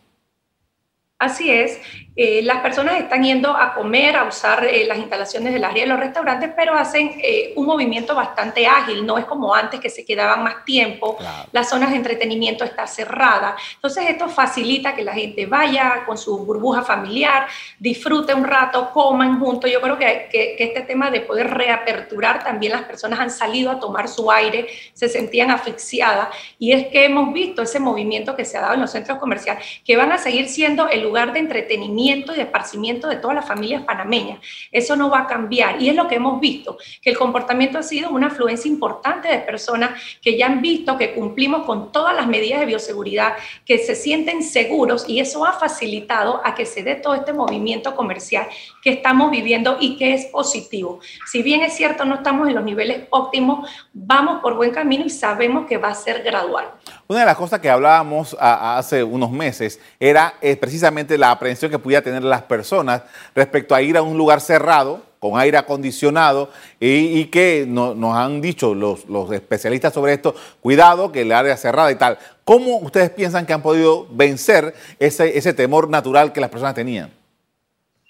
Así 1.16 1.48
es, 1.48 1.78
eh, 2.18 2.40
las 2.42 2.62
personas 2.62 2.98
están 2.98 3.22
yendo 3.22 3.54
a 3.54 3.74
comer, 3.74 4.16
a 4.16 4.24
usar 4.24 4.64
eh, 4.64 4.86
las 4.86 4.96
instalaciones 4.96 5.52
del 5.52 5.62
área 5.62 5.82
de 5.82 5.88
los 5.90 6.00
restaurantes, 6.00 6.50
pero 6.56 6.74
hacen 6.74 7.12
eh, 7.22 7.52
un 7.56 7.66
movimiento 7.66 8.14
bastante 8.14 8.66
ágil, 8.66 9.04
no 9.04 9.18
es 9.18 9.26
como 9.26 9.54
antes 9.54 9.80
que 9.80 9.90
se 9.90 10.02
quedaban 10.02 10.42
más 10.42 10.64
tiempo, 10.64 11.18
las 11.52 11.68
zonas 11.68 11.90
de 11.90 11.96
entretenimiento 11.96 12.64
están 12.64 12.88
cerradas, 12.88 13.60
entonces 13.74 14.08
esto 14.08 14.30
facilita 14.30 14.94
que 14.94 15.04
la 15.04 15.12
gente 15.12 15.44
vaya 15.44 16.04
con 16.06 16.16
su 16.16 16.38
burbuja 16.38 16.80
familiar, 16.80 17.48
disfrute 17.78 18.32
un 18.32 18.44
rato, 18.44 18.90
coman 18.92 19.38
juntos, 19.38 19.70
yo 19.70 19.82
creo 19.82 19.98
que, 19.98 20.28
que, 20.32 20.54
que 20.56 20.64
este 20.64 20.80
tema 20.80 21.10
de 21.10 21.20
poder 21.20 21.50
reaperturar, 21.50 22.42
también 22.42 22.72
las 22.72 22.84
personas 22.84 23.20
han 23.20 23.30
salido 23.30 23.70
a 23.70 23.78
tomar 23.78 24.08
su 24.08 24.30
aire, 24.30 24.68
se 24.94 25.10
sentían 25.10 25.50
asfixiadas, 25.50 26.28
y 26.58 26.72
es 26.72 26.86
que 26.86 27.04
hemos 27.04 27.34
visto 27.34 27.60
ese 27.60 27.78
movimiento 27.78 28.34
que 28.34 28.46
se 28.46 28.56
ha 28.56 28.62
dado 28.62 28.74
en 28.74 28.80
los 28.80 28.90
centros 28.90 29.18
comerciales, 29.18 29.82
que 29.84 29.98
van 29.98 30.12
a 30.12 30.16
seguir 30.16 30.48
siendo 30.48 30.88
el 30.88 31.02
lugar 31.02 31.34
de 31.34 31.40
entretenimiento, 31.40 32.05
y 32.06 32.36
de 32.36 32.42
esparcimiento 32.42 33.08
de 33.08 33.16
todas 33.16 33.34
las 33.34 33.46
familias 33.46 33.82
panameñas. 33.82 34.38
Eso 34.70 34.94
no 34.96 35.10
va 35.10 35.20
a 35.20 35.26
cambiar 35.26 35.80
y 35.82 35.88
es 35.88 35.94
lo 35.94 36.06
que 36.06 36.16
hemos 36.16 36.40
visto, 36.40 36.78
que 37.02 37.10
el 37.10 37.18
comportamiento 37.18 37.78
ha 37.78 37.82
sido 37.82 38.10
una 38.10 38.28
afluencia 38.28 38.68
importante 38.70 39.28
de 39.28 39.38
personas 39.38 40.00
que 40.22 40.36
ya 40.36 40.46
han 40.46 40.60
visto 40.62 40.96
que 40.96 41.14
cumplimos 41.14 41.64
con 41.66 41.90
todas 41.90 42.14
las 42.14 42.26
medidas 42.26 42.60
de 42.60 42.66
bioseguridad, 42.66 43.34
que 43.64 43.78
se 43.78 43.94
sienten 43.94 44.42
seguros 44.42 45.04
y 45.08 45.20
eso 45.20 45.44
ha 45.44 45.52
facilitado 45.52 46.40
a 46.44 46.54
que 46.54 46.66
se 46.66 46.82
dé 46.82 46.94
todo 46.94 47.14
este 47.14 47.32
movimiento 47.32 47.94
comercial 47.96 48.46
que 48.82 48.90
estamos 48.90 49.30
viviendo 49.30 49.78
y 49.80 49.96
que 49.96 50.14
es 50.14 50.26
positivo. 50.26 51.00
Si 51.26 51.42
bien 51.42 51.62
es 51.62 51.74
cierto, 51.74 52.04
no 52.04 52.16
estamos 52.16 52.48
en 52.48 52.54
los 52.54 52.64
niveles 52.64 53.06
óptimos, 53.10 53.68
vamos 53.92 54.40
por 54.40 54.54
buen 54.54 54.70
camino 54.70 55.04
y 55.04 55.10
sabemos 55.10 55.66
que 55.66 55.78
va 55.78 55.88
a 55.88 55.94
ser 55.94 56.22
gradual. 56.22 56.66
Una 57.08 57.20
de 57.20 57.26
las 57.26 57.36
cosas 57.36 57.60
que 57.60 57.70
hablábamos 57.70 58.36
hace 58.38 59.02
unos 59.02 59.30
meses 59.30 59.80
era 59.98 60.34
eh, 60.40 60.56
precisamente 60.56 61.16
la 61.16 61.30
aprehensión 61.30 61.70
que 61.70 61.78
pudiera 61.78 61.95
tener 62.02 62.22
las 62.22 62.42
personas 62.42 63.02
respecto 63.34 63.74
a 63.74 63.82
ir 63.82 63.96
a 63.96 64.02
un 64.02 64.16
lugar 64.16 64.40
cerrado 64.40 65.02
con 65.18 65.38
aire 65.38 65.58
acondicionado 65.58 66.50
y, 66.78 67.24
que 67.26 67.66
nos 67.66 68.16
han 68.16 68.40
dicho 68.40 68.74
los, 68.74 69.32
especialistas 69.32 69.92
sobre 69.92 70.12
esto, 70.12 70.34
cuidado 70.60 71.10
que 71.10 71.22
el 71.22 71.32
área 71.32 71.56
cerrada 71.56 71.90
y 71.90 71.96
tal. 71.96 72.18
¿Cómo 72.44 72.76
ustedes 72.78 73.10
piensan 73.10 73.46
que 73.46 73.52
han 73.52 73.62
podido 73.62 74.06
vencer 74.10 74.74
ese 74.98 75.52
temor 75.54 75.88
natural 75.88 76.32
que 76.32 76.40
las 76.40 76.50
personas 76.50 76.74
tenían? 76.74 77.10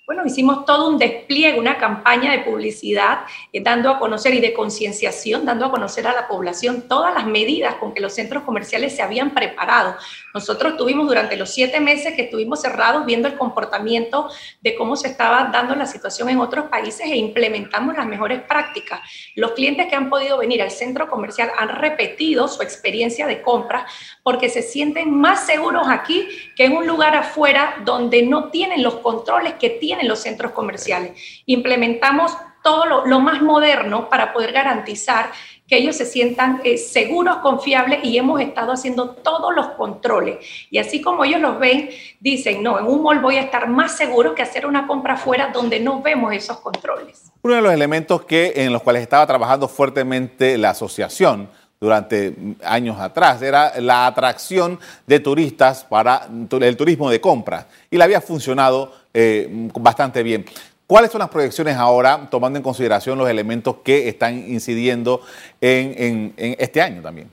Bueno, 0.06 0.22
hicimos 0.24 0.64
todo 0.64 0.88
un 0.88 0.98
despliegue, 0.98 1.58
una 1.58 1.78
campaña 1.78 2.30
de 2.30 2.38
publicidad, 2.38 3.22
eh, 3.52 3.60
dando 3.60 3.90
a 3.90 3.98
conocer 3.98 4.34
y 4.34 4.40
de 4.40 4.52
concienciación, 4.52 5.44
dando 5.44 5.66
a 5.66 5.70
conocer 5.72 6.06
a 6.06 6.12
la 6.12 6.28
población 6.28 6.82
todas 6.86 7.12
las 7.12 7.26
medidas 7.26 7.74
con 7.74 7.92
que 7.92 8.00
los 8.00 8.14
centros 8.14 8.44
comerciales 8.44 8.94
se 8.94 9.02
habían 9.02 9.34
preparado. 9.34 9.96
Nosotros 10.32 10.76
tuvimos 10.76 11.08
durante 11.08 11.36
los 11.36 11.50
siete 11.50 11.80
meses 11.80 12.14
que 12.14 12.22
estuvimos 12.22 12.60
cerrados 12.62 13.04
viendo 13.04 13.26
el 13.26 13.36
comportamiento 13.36 14.28
de 14.60 14.76
cómo 14.76 14.94
se 14.94 15.08
estaba 15.08 15.50
dando 15.52 15.74
la 15.74 15.86
situación 15.86 16.28
en 16.28 16.38
otros 16.38 16.66
países 16.66 17.10
e 17.10 17.16
implementamos 17.16 17.96
las 17.96 18.06
mejores 18.06 18.42
prácticas. 18.42 19.00
Los 19.34 19.52
clientes 19.52 19.88
que 19.88 19.96
han 19.96 20.08
podido 20.08 20.38
venir 20.38 20.62
al 20.62 20.70
centro 20.70 21.08
comercial 21.10 21.50
han 21.58 21.70
repetido 21.70 22.46
su 22.46 22.62
experiencia 22.62 23.26
de 23.26 23.42
compra 23.42 23.84
porque 24.22 24.50
se 24.50 24.62
sienten 24.62 25.12
más 25.12 25.46
seguros 25.46 25.88
aquí 25.88 26.28
que 26.54 26.66
en 26.66 26.76
un 26.76 26.86
lugar 26.86 27.16
afuera 27.16 27.82
donde 27.84 28.22
no 28.22 28.50
tienen 28.50 28.84
los 28.84 28.98
controles 28.98 29.54
que 29.54 29.70
tienen 29.70 29.95
en 30.00 30.08
los 30.08 30.20
centros 30.20 30.52
comerciales. 30.52 31.12
Implementamos 31.46 32.32
todo 32.66 33.06
lo, 33.06 33.20
más 33.20 33.42
moderno 33.42 34.08
para 34.08 34.32
poder 34.32 34.50
garantizar 34.50 35.30
que 35.68 35.76
ellos 35.76 35.94
se 35.94 36.04
sientan 36.04 36.60
eh, 36.64 36.78
seguros, 36.78 37.36
confiables 37.36 38.00
y 38.02 38.18
hemos 38.18 38.40
estado 38.40 38.72
haciendo 38.72 39.10
todos 39.10 39.54
los 39.54 39.68
controles. 39.70 40.38
Y 40.68 40.78
así 40.78 41.00
como 41.00 41.24
ellos 41.24 41.40
los 41.40 41.60
ven, 41.60 41.90
dicen, 42.18 42.64
no, 42.64 42.80
en 42.80 42.86
un 42.86 43.02
mall 43.02 43.20
voy 43.20 43.36
a 43.36 43.42
estar 43.42 43.68
más 43.68 43.96
seguro 43.96 44.34
que 44.34 44.42
hacer 44.42 44.66
una 44.66 44.88
compra 44.88 45.14
afuera 45.14 45.50
donde 45.54 45.78
no 45.78 46.02
vemos 46.02 46.32
esos 46.34 46.58
controles. 46.58 47.30
Uno 47.42 47.54
de 47.54 47.62
los 47.62 47.72
elementos 47.72 48.24
que, 48.24 48.52
en 48.56 48.72
los 48.72 48.82
cuales 48.82 49.02
estaba 49.02 49.24
trabajando 49.28 49.68
fuertemente 49.68 50.58
la 50.58 50.70
asociación 50.70 51.48
durante 51.80 52.34
años 52.64 52.98
atrás, 52.98 53.42
era 53.42 53.78
la 53.80 54.06
atracción 54.06 54.80
de 55.06 55.20
turistas 55.20 55.84
para 55.84 56.26
el 56.60 56.76
turismo 56.76 57.10
de 57.10 57.20
compras 57.20 57.66
y 57.90 57.98
le 57.98 58.04
había 58.04 58.20
funcionado 58.20 58.92
eh, 59.18 59.48
bastante 59.80 60.22
bien. 60.22 60.44
¿Cuáles 60.86 61.10
son 61.10 61.20
las 61.20 61.30
proyecciones 61.30 61.74
ahora, 61.74 62.28
tomando 62.30 62.58
en 62.58 62.62
consideración 62.62 63.16
los 63.16 63.28
elementos 63.30 63.76
que 63.82 64.08
están 64.08 64.36
incidiendo 64.36 65.22
en, 65.58 66.34
este 66.36 66.82
año 66.82 67.00
también? 67.00 67.30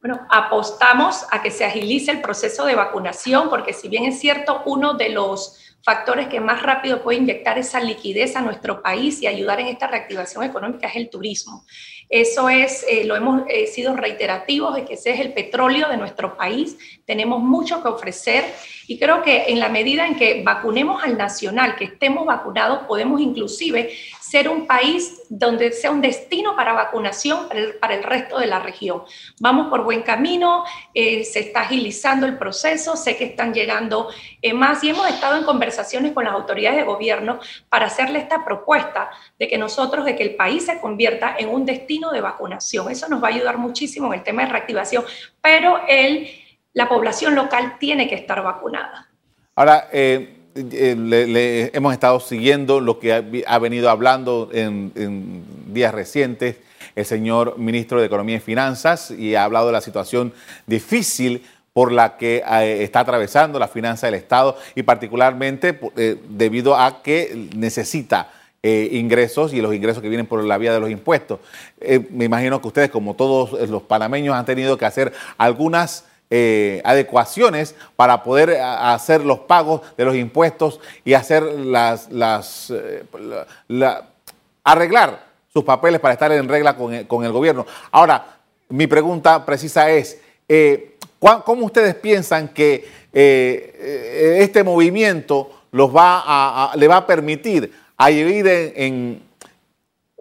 Bueno, 0.00 0.26
apostamos 0.30 1.26
a 1.30 1.42
que 1.42 1.50
se 1.50 1.66
agilice 1.66 2.10
el 2.10 2.22
proceso 2.22 2.64
de 2.64 2.74
vacunación, 2.74 3.50
porque 3.50 3.74
si 3.74 3.88
bien 3.88 4.06
es 4.06 4.18
cierto, 4.18 4.62
uno 4.64 4.94
de 4.94 5.10
los 5.10 5.76
factores 5.84 6.28
que 6.28 6.40
más 6.40 6.62
rápido 6.62 7.02
puede 7.02 7.18
inyectar 7.18 7.58
esa 7.58 7.78
liquidez 7.78 8.34
a 8.34 8.40
nuestro 8.40 8.82
país 8.82 9.20
y 9.20 9.26
ayudar 9.26 9.60
en 9.60 9.66
esta 9.66 9.86
reactivación 9.86 10.42
económica 10.42 10.88
es 10.88 10.96
el 10.96 11.10
turismo. 11.10 11.64
Eso 12.10 12.48
es, 12.48 12.84
eh, 12.88 13.04
lo 13.04 13.14
hemos 13.14 13.42
eh, 13.48 13.68
sido 13.68 13.94
reiterativos 13.94 14.74
de 14.74 14.84
que 14.84 14.94
ese 14.94 15.10
es 15.10 15.20
el 15.20 15.32
petróleo 15.32 15.88
de 15.88 15.96
nuestro 15.96 16.36
país. 16.36 16.76
Tenemos 17.10 17.42
mucho 17.42 17.82
que 17.82 17.88
ofrecer 17.88 18.44
y 18.86 18.96
creo 18.96 19.20
que 19.20 19.46
en 19.48 19.58
la 19.58 19.68
medida 19.68 20.06
en 20.06 20.14
que 20.14 20.44
vacunemos 20.44 21.02
al 21.02 21.18
nacional, 21.18 21.74
que 21.74 21.86
estemos 21.86 22.24
vacunados, 22.24 22.84
podemos 22.86 23.20
inclusive 23.20 23.92
ser 24.20 24.48
un 24.48 24.64
país 24.64 25.22
donde 25.28 25.72
sea 25.72 25.90
un 25.90 26.00
destino 26.00 26.54
para 26.54 26.72
vacunación 26.72 27.48
para 27.80 27.94
el, 27.94 28.04
resto 28.04 28.38
de 28.38 28.46
la 28.46 28.60
región. 28.60 29.02
Vamos 29.40 29.66
por 29.68 29.82
buen 29.82 30.02
camino, 30.02 30.62
eh, 30.94 31.24
se 31.24 31.40
está 31.40 31.62
agilizando 31.62 32.26
el 32.26 32.38
proceso, 32.38 32.96
sé 32.96 33.16
que 33.16 33.24
están 33.24 33.52
llegando 33.52 34.08
eh, 34.40 34.52
más 34.52 34.84
y 34.84 34.90
hemos 34.90 35.08
estado 35.08 35.36
en 35.36 35.42
conversaciones 35.42 36.12
con 36.12 36.24
las 36.24 36.34
autoridades 36.34 36.78
de 36.78 36.84
gobierno 36.84 37.40
para 37.68 37.86
hacerle 37.86 38.20
esta 38.20 38.44
propuesta 38.44 39.10
de 39.36 39.48
que 39.48 39.58
nosotros, 39.58 40.04
de 40.04 40.14
que 40.14 40.22
el 40.22 40.36
país 40.36 40.66
se 40.66 40.78
convierta 40.78 41.34
en 41.36 41.48
un 41.48 41.64
destino 41.64 42.12
de 42.12 42.20
vacunación. 42.20 42.88
Eso 42.88 43.08
nos 43.08 43.20
va 43.20 43.26
a 43.26 43.32
ayudar 43.32 43.58
muchísimo 43.58 44.06
en 44.06 44.20
el 44.20 44.22
tema 44.22 44.42
de 44.42 44.52
reactivación, 44.52 45.04
pero 45.40 45.80
el, 45.88 46.28
la 46.72 46.88
población 46.88 47.34
local 47.34 47.76
tiene 47.78 48.08
que 48.08 48.14
estar 48.14 48.42
vacunada. 48.42 49.08
Ahora, 49.54 49.88
eh, 49.92 50.36
eh, 50.54 50.96
le, 50.96 51.76
hemos 51.76 51.92
estado 51.92 52.20
siguiendo 52.20 52.80
lo 52.80 52.98
que 52.98 53.44
ha, 53.46 53.58
venido 53.58 53.90
hablando 53.90 54.48
en, 54.52 55.44
días 55.72 55.94
recientes 55.94 56.56
el 56.96 57.04
señor 57.04 57.56
ministro 57.56 58.00
de 58.00 58.06
Economía 58.06 58.36
y 58.36 58.40
Finanzas 58.40 59.12
y 59.12 59.36
ha 59.36 59.44
hablado 59.44 59.66
de 59.66 59.72
la 59.72 59.80
situación 59.80 60.32
difícil 60.66 61.44
por 61.72 61.92
la 61.92 62.16
que 62.16 62.42
eh, 62.44 62.82
está 62.82 63.00
atravesando 63.00 63.60
la 63.60 63.68
finanza 63.68 64.06
del 64.06 64.14
Estado 64.14 64.56
y 64.74 64.82
particularmente 64.82 65.78
debido 66.28 66.76
a 66.76 67.02
que 67.02 67.48
necesita 67.54 68.32
ingresos 68.62 69.54
y 69.54 69.62
los 69.62 69.74
ingresos 69.74 70.02
que 70.02 70.08
vienen 70.08 70.26
por 70.26 70.42
la 70.44 70.58
vía 70.58 70.72
de 70.72 70.80
los 70.80 70.90
impuestos. 70.90 71.38
me 72.10 72.24
imagino 72.26 72.60
que 72.60 72.68
ustedes, 72.68 72.90
como 72.90 73.14
todos 73.14 73.52
los 73.70 73.82
panameños, 73.82 74.34
han 74.34 74.44
tenido 74.44 74.76
que 74.76 74.84
hacer 74.84 75.12
algunas 75.38 76.09
eh, 76.32 76.80
adecuaciones 76.84 77.74
para 77.96 78.22
poder 78.22 78.50
eh, 78.50 78.60
hacer 78.60 79.24
los 79.24 79.40
pagos 79.40 79.80
de 79.96 80.04
los 80.04 80.14
impuestos 80.14 80.78
y 81.04 81.14
hacer 81.14 81.42
las, 81.42 82.08
las 82.12 82.70
eh, 82.70 83.02
arreglar 84.62 85.26
sus 85.52 85.64
papeles 85.64 85.98
para 85.98 86.14
estar 86.14 86.30
en 86.30 86.48
regla 86.48 86.76
con 86.76 87.24
el, 87.24 87.32
gobierno. 87.32 87.66
Ahora, 87.90 88.38
mi 88.68 88.86
pregunta 88.86 89.44
precisa 89.44 89.90
es, 89.90 90.20
¿Cómo 91.18 91.66
ustedes 91.66 91.96
piensan 91.96 92.48
que 92.48 92.88
este 93.12 94.62
movimiento 94.62 95.50
los 95.72 95.94
va 95.94 96.22
a, 96.24 96.76
le 96.76 96.86
va 96.86 96.98
a 96.98 97.06
permitir 97.08 97.72
a 97.96 98.08
vivir 98.08 98.46
en, 98.46 99.20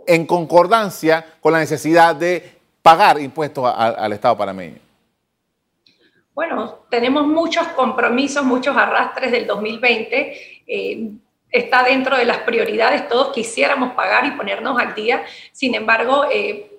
en, 0.08 0.26
concordancia 0.26 1.24
con 1.40 1.54
la 1.54 1.60
necesidad 1.60 2.16
de 2.16 2.58
pagar 2.82 3.22
impuestos 3.22 3.72
al 3.76 4.12
Estado 4.12 4.36
panameño? 4.36 4.89
Bueno, 6.40 6.86
tenemos 6.90 7.28
muchos 7.28 7.68
compromisos, 7.68 8.46
muchos 8.46 8.78
arrastres 8.78 9.30
del 9.30 9.46
2020. 9.46 10.62
Eh, 10.68 11.10
está 11.52 11.84
dentro 11.84 12.16
de 12.16 12.24
las 12.24 12.38
prioridades, 12.38 13.10
todos 13.10 13.34
quisiéramos 13.34 13.92
pagar 13.92 14.26
y 14.26 14.32
ponernos 14.32 14.80
al 14.80 14.96
día. 14.96 15.26
Sin 15.52 15.76
embargo, 15.76 16.28
eh, 16.32 16.72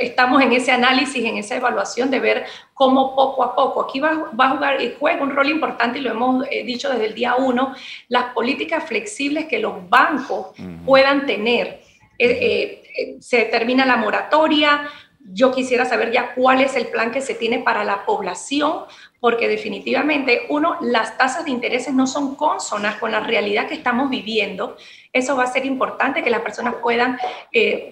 estamos 0.00 0.40
en 0.40 0.52
ese 0.52 0.70
análisis, 0.70 1.24
en 1.24 1.36
esa 1.36 1.56
evaluación 1.56 2.12
de 2.12 2.20
ver 2.20 2.46
cómo 2.74 3.16
poco 3.16 3.42
a 3.42 3.56
poco, 3.56 3.80
aquí 3.82 3.98
va, 3.98 4.30
a 4.38 4.50
jugar 4.50 4.80
y 4.80 4.94
juega 4.96 5.20
un 5.20 5.34
rol 5.34 5.50
importante 5.50 5.98
y 5.98 6.02
lo 6.02 6.12
hemos 6.12 6.46
eh, 6.48 6.62
dicho 6.62 6.88
desde 6.88 7.06
el 7.06 7.14
día 7.16 7.34
uno, 7.34 7.74
las 8.06 8.26
políticas 8.34 8.84
flexibles 8.84 9.46
que 9.46 9.58
los 9.58 9.90
bancos 9.90 10.52
puedan 10.84 11.26
tener. 11.26 11.80
Eh, 12.18 12.82
eh, 12.98 13.16
se 13.20 13.42
termina 13.44 13.84
la 13.84 13.96
moratoria, 13.96 14.88
yo 15.32 15.52
quisiera 15.52 15.84
saber 15.84 16.12
ya 16.12 16.34
cuál 16.34 16.60
es 16.60 16.76
el 16.76 16.88
plan 16.88 17.10
que 17.10 17.20
se 17.20 17.34
tiene 17.34 17.60
para 17.60 17.84
la 17.84 18.04
población, 18.04 18.84
porque 19.20 19.48
definitivamente, 19.48 20.46
uno, 20.48 20.76
las 20.80 21.16
tasas 21.18 21.44
de 21.44 21.50
intereses 21.50 21.94
no 21.94 22.06
son 22.06 22.34
consonas 22.36 22.96
con 22.96 23.12
la 23.12 23.20
realidad 23.20 23.66
que 23.66 23.74
estamos 23.74 24.10
viviendo. 24.10 24.76
Eso 25.12 25.36
va 25.36 25.44
a 25.44 25.52
ser 25.52 25.66
importante 25.66 26.22
que 26.22 26.30
las 26.30 26.42
personas 26.42 26.74
puedan 26.82 27.18
eh, 27.52 27.90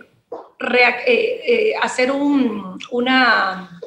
eh, 1.07 1.75
hacer 1.83 2.13
una 2.13 3.81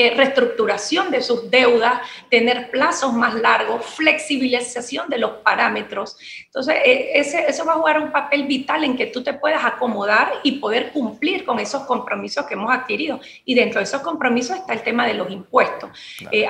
eh, 0.00 0.14
reestructuración 0.16 1.10
de 1.10 1.20
sus 1.20 1.50
deudas, 1.50 2.00
tener 2.30 2.70
plazos 2.70 3.12
más 3.12 3.34
largos, 3.34 3.84
flexibilización 3.84 5.10
de 5.10 5.18
los 5.18 5.32
parámetros. 5.42 6.16
Entonces, 6.46 6.76
ese, 6.84 7.44
eso 7.48 7.64
va 7.66 7.72
a 7.72 7.76
jugar 7.76 8.00
un 8.00 8.10
papel 8.10 8.46
vital 8.46 8.84
en 8.84 8.96
que 8.96 9.06
tú 9.06 9.22
te 9.22 9.34
puedas 9.34 9.62
acomodar 9.64 10.32
y 10.42 10.52
poder 10.52 10.90
cumplir 10.92 11.44
con 11.44 11.58
esos 11.58 11.82
compromisos 11.82 12.46
que 12.46 12.54
hemos 12.54 12.72
adquirido. 12.72 13.20
Y 13.44 13.54
dentro 13.54 13.78
de 13.78 13.84
esos 13.84 14.00
compromisos 14.00 14.56
está 14.56 14.72
el 14.72 14.82
tema 14.82 15.06
de 15.06 15.14
los 15.14 15.30
impuestos. 15.30 15.90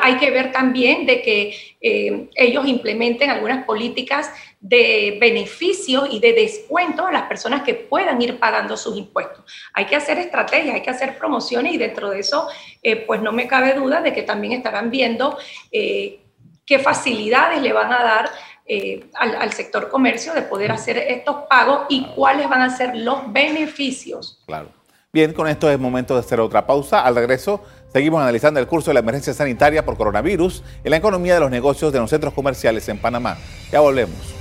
hay 0.00 0.16
que 0.16 0.30
ver 0.30 0.52
también 0.52 1.06
de 1.06 1.22
que 1.22 1.76
ellos 1.82 2.66
implementen 2.66 3.30
algunas 3.30 3.64
políticas 3.64 4.30
de 4.60 5.16
beneficios 5.18 6.08
y 6.10 6.20
de 6.20 6.34
descuentos 6.34 7.06
a 7.06 7.10
las 7.10 7.22
personas 7.22 7.62
que 7.62 7.74
puedan 7.74 8.20
ir 8.20 8.38
pagando 8.38 8.76
sus 8.76 8.96
impuestos. 8.96 9.44
Hay 9.72 9.86
que 9.86 9.96
hacer 9.96 10.18
estrategias, 10.18 10.74
hay 10.74 10.82
que 10.82 10.90
hacer 10.90 11.16
promociones 11.16 11.72
y 11.72 11.78
dentro 11.78 12.10
de 12.10 12.20
eso, 12.20 12.48
eh, 12.82 12.96
pues 12.96 13.22
no 13.22 13.32
me 13.32 13.48
cabe 13.48 13.72
duda 13.72 14.02
de 14.02 14.12
que 14.12 14.22
también 14.22 14.52
estarán 14.52 14.90
viendo 14.90 15.38
eh, 15.72 16.20
qué 16.66 16.78
facilidades 16.78 17.62
le 17.62 17.72
van 17.72 17.92
a 17.92 18.02
dar 18.02 18.30
eh, 18.66 19.06
al, 19.14 19.34
al, 19.34 19.52
sector 19.52 19.88
comercio 19.88 20.32
de 20.34 20.42
poder 20.42 20.70
hacer 20.70 20.98
estos 20.98 21.46
pagos 21.48 21.86
y 21.88 22.04
cuáles 22.14 22.48
van 22.48 22.60
a 22.62 22.70
ser 22.70 22.94
los 22.94 23.32
beneficios. 23.32 24.40
Claro. 24.46 24.68
Bien, 25.12 25.32
con 25.32 25.48
esto 25.48 25.68
es 25.68 25.76
momento 25.76 26.14
de 26.14 26.20
hacer 26.20 26.38
otra 26.38 26.64
pausa. 26.66 27.00
Al 27.00 27.16
regreso 27.16 27.64
seguimos 27.92 28.20
analizando 28.20 28.60
el 28.60 28.66
curso 28.66 28.90
de 28.90 28.94
la 28.94 29.00
emergencia 29.00 29.34
sanitaria 29.34 29.84
por 29.84 29.96
coronavirus 29.96 30.62
en 30.84 30.90
la 30.90 30.96
economía 30.96 31.34
de 31.34 31.40
los 31.40 31.50
negocios 31.50 31.92
de 31.92 31.98
los 31.98 32.10
centros 32.10 32.34
comerciales 32.34 32.88
en 32.88 32.98
Panamá. 32.98 33.36
Ya 33.70 33.80
volvemos. 33.80 34.40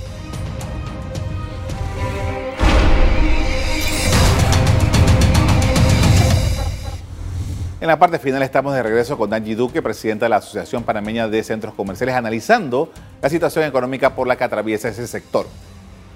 En 7.82 7.88
la 7.88 7.98
parte 7.98 8.20
final 8.20 8.44
estamos 8.44 8.74
de 8.74 8.84
regreso 8.84 9.18
con 9.18 9.29
Danji 9.29 9.56
Duque, 9.56 9.82
presidenta 9.82 10.25
de 10.25 10.29
la 10.29 10.36
Asociación 10.38 10.84
Panameña 10.84 11.29
de 11.29 11.41
Centros 11.44 11.74
Comerciales, 11.74 12.13
analizando 12.13 12.91
la 13.22 13.29
situación 13.29 13.63
económica 13.63 14.15
por 14.15 14.27
la 14.27 14.36
que 14.36 14.44
atraviesa 14.44 14.89
ese 14.89 15.08
sector. 15.08 15.48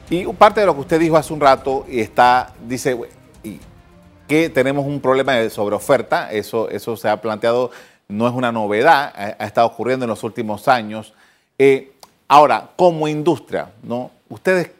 Y 0.10 0.26
parte 0.34 0.60
de 0.60 0.66
lo 0.66 0.76
que 0.76 0.82
usted 0.82 1.00
dijo 1.00 1.16
hace 1.16 1.32
un 1.32 1.40
rato 1.40 1.86
y 1.90 2.02
está, 2.02 2.54
dice 2.68 2.98
que 4.28 4.50
tenemos 4.50 4.86
un 4.86 5.00
problema 5.00 5.34
de 5.34 5.50
sobreoferta, 5.50 6.32
eso, 6.32 6.70
eso 6.70 6.96
se 6.96 7.10
ha 7.10 7.22
planteado, 7.22 7.72
no 8.08 8.28
es 8.28 8.34
una 8.34 8.52
novedad, 8.52 9.14
ha, 9.16 9.46
estado 9.46 9.68
ocurriendo 9.68 10.06
en 10.06 10.10
los 10.10 10.24
últimos 10.24 10.68
años. 10.68 11.14
Eh, 11.58 11.92
ahora, 12.28 12.70
como 12.76 13.08
industria, 13.08 13.72
¿no? 13.82 14.12
¿Ustedes 14.30 14.72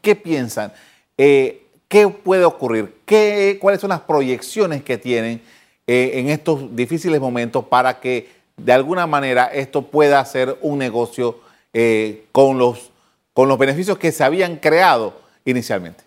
qué 0.00 0.14
piensan? 0.14 0.72
Eh, 1.18 1.62
¿Qué 1.88 2.08
puede 2.08 2.44
ocurrir? 2.44 2.96
¿Qué, 3.04 3.58
¿Cuáles 3.60 3.80
son 3.80 3.90
las 3.90 4.00
proyecciones 4.00 4.82
que 4.82 4.98
tienen? 4.98 5.40
Eh, 5.86 6.12
en 6.14 6.30
estos 6.30 6.74
difíciles 6.74 7.20
momentos 7.20 7.64
para 7.66 8.00
que 8.00 8.28
de 8.56 8.72
alguna 8.72 9.06
manera 9.06 9.44
esto 9.46 9.82
pueda 9.82 10.24
ser 10.24 10.58
un 10.62 10.78
negocio 10.78 11.38
con, 12.32 12.56
los, 12.58 12.90
con 13.34 13.48
los 13.48 13.58
beneficios 13.58 13.98
que 13.98 14.10
se 14.10 14.24
habían 14.24 14.56
creado 14.56 15.12
inicialmente? 15.44 16.05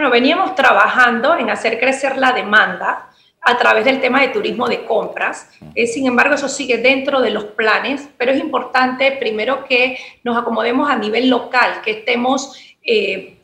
Bueno, 0.00 0.12
veníamos 0.12 0.54
trabajando 0.54 1.36
en 1.36 1.50
hacer 1.50 1.78
crecer 1.78 2.16
la 2.16 2.32
demanda 2.32 3.10
a 3.42 3.58
través 3.58 3.84
del 3.84 4.00
tema 4.00 4.22
de 4.22 4.28
turismo 4.28 4.66
de 4.66 4.86
compras. 4.86 5.50
Eh, 5.74 5.86
sin 5.86 6.06
embargo, 6.06 6.36
eso 6.36 6.48
sigue 6.48 6.78
dentro 6.78 7.20
de 7.20 7.28
los 7.28 7.44
planes, 7.44 8.08
pero 8.16 8.32
es 8.32 8.40
importante 8.40 9.12
primero 9.12 9.66
que 9.66 9.98
nos 10.24 10.38
acomodemos 10.38 10.88
a 10.88 10.96
nivel 10.96 11.28
local, 11.28 11.82
que 11.84 11.90
estemos 11.90 12.58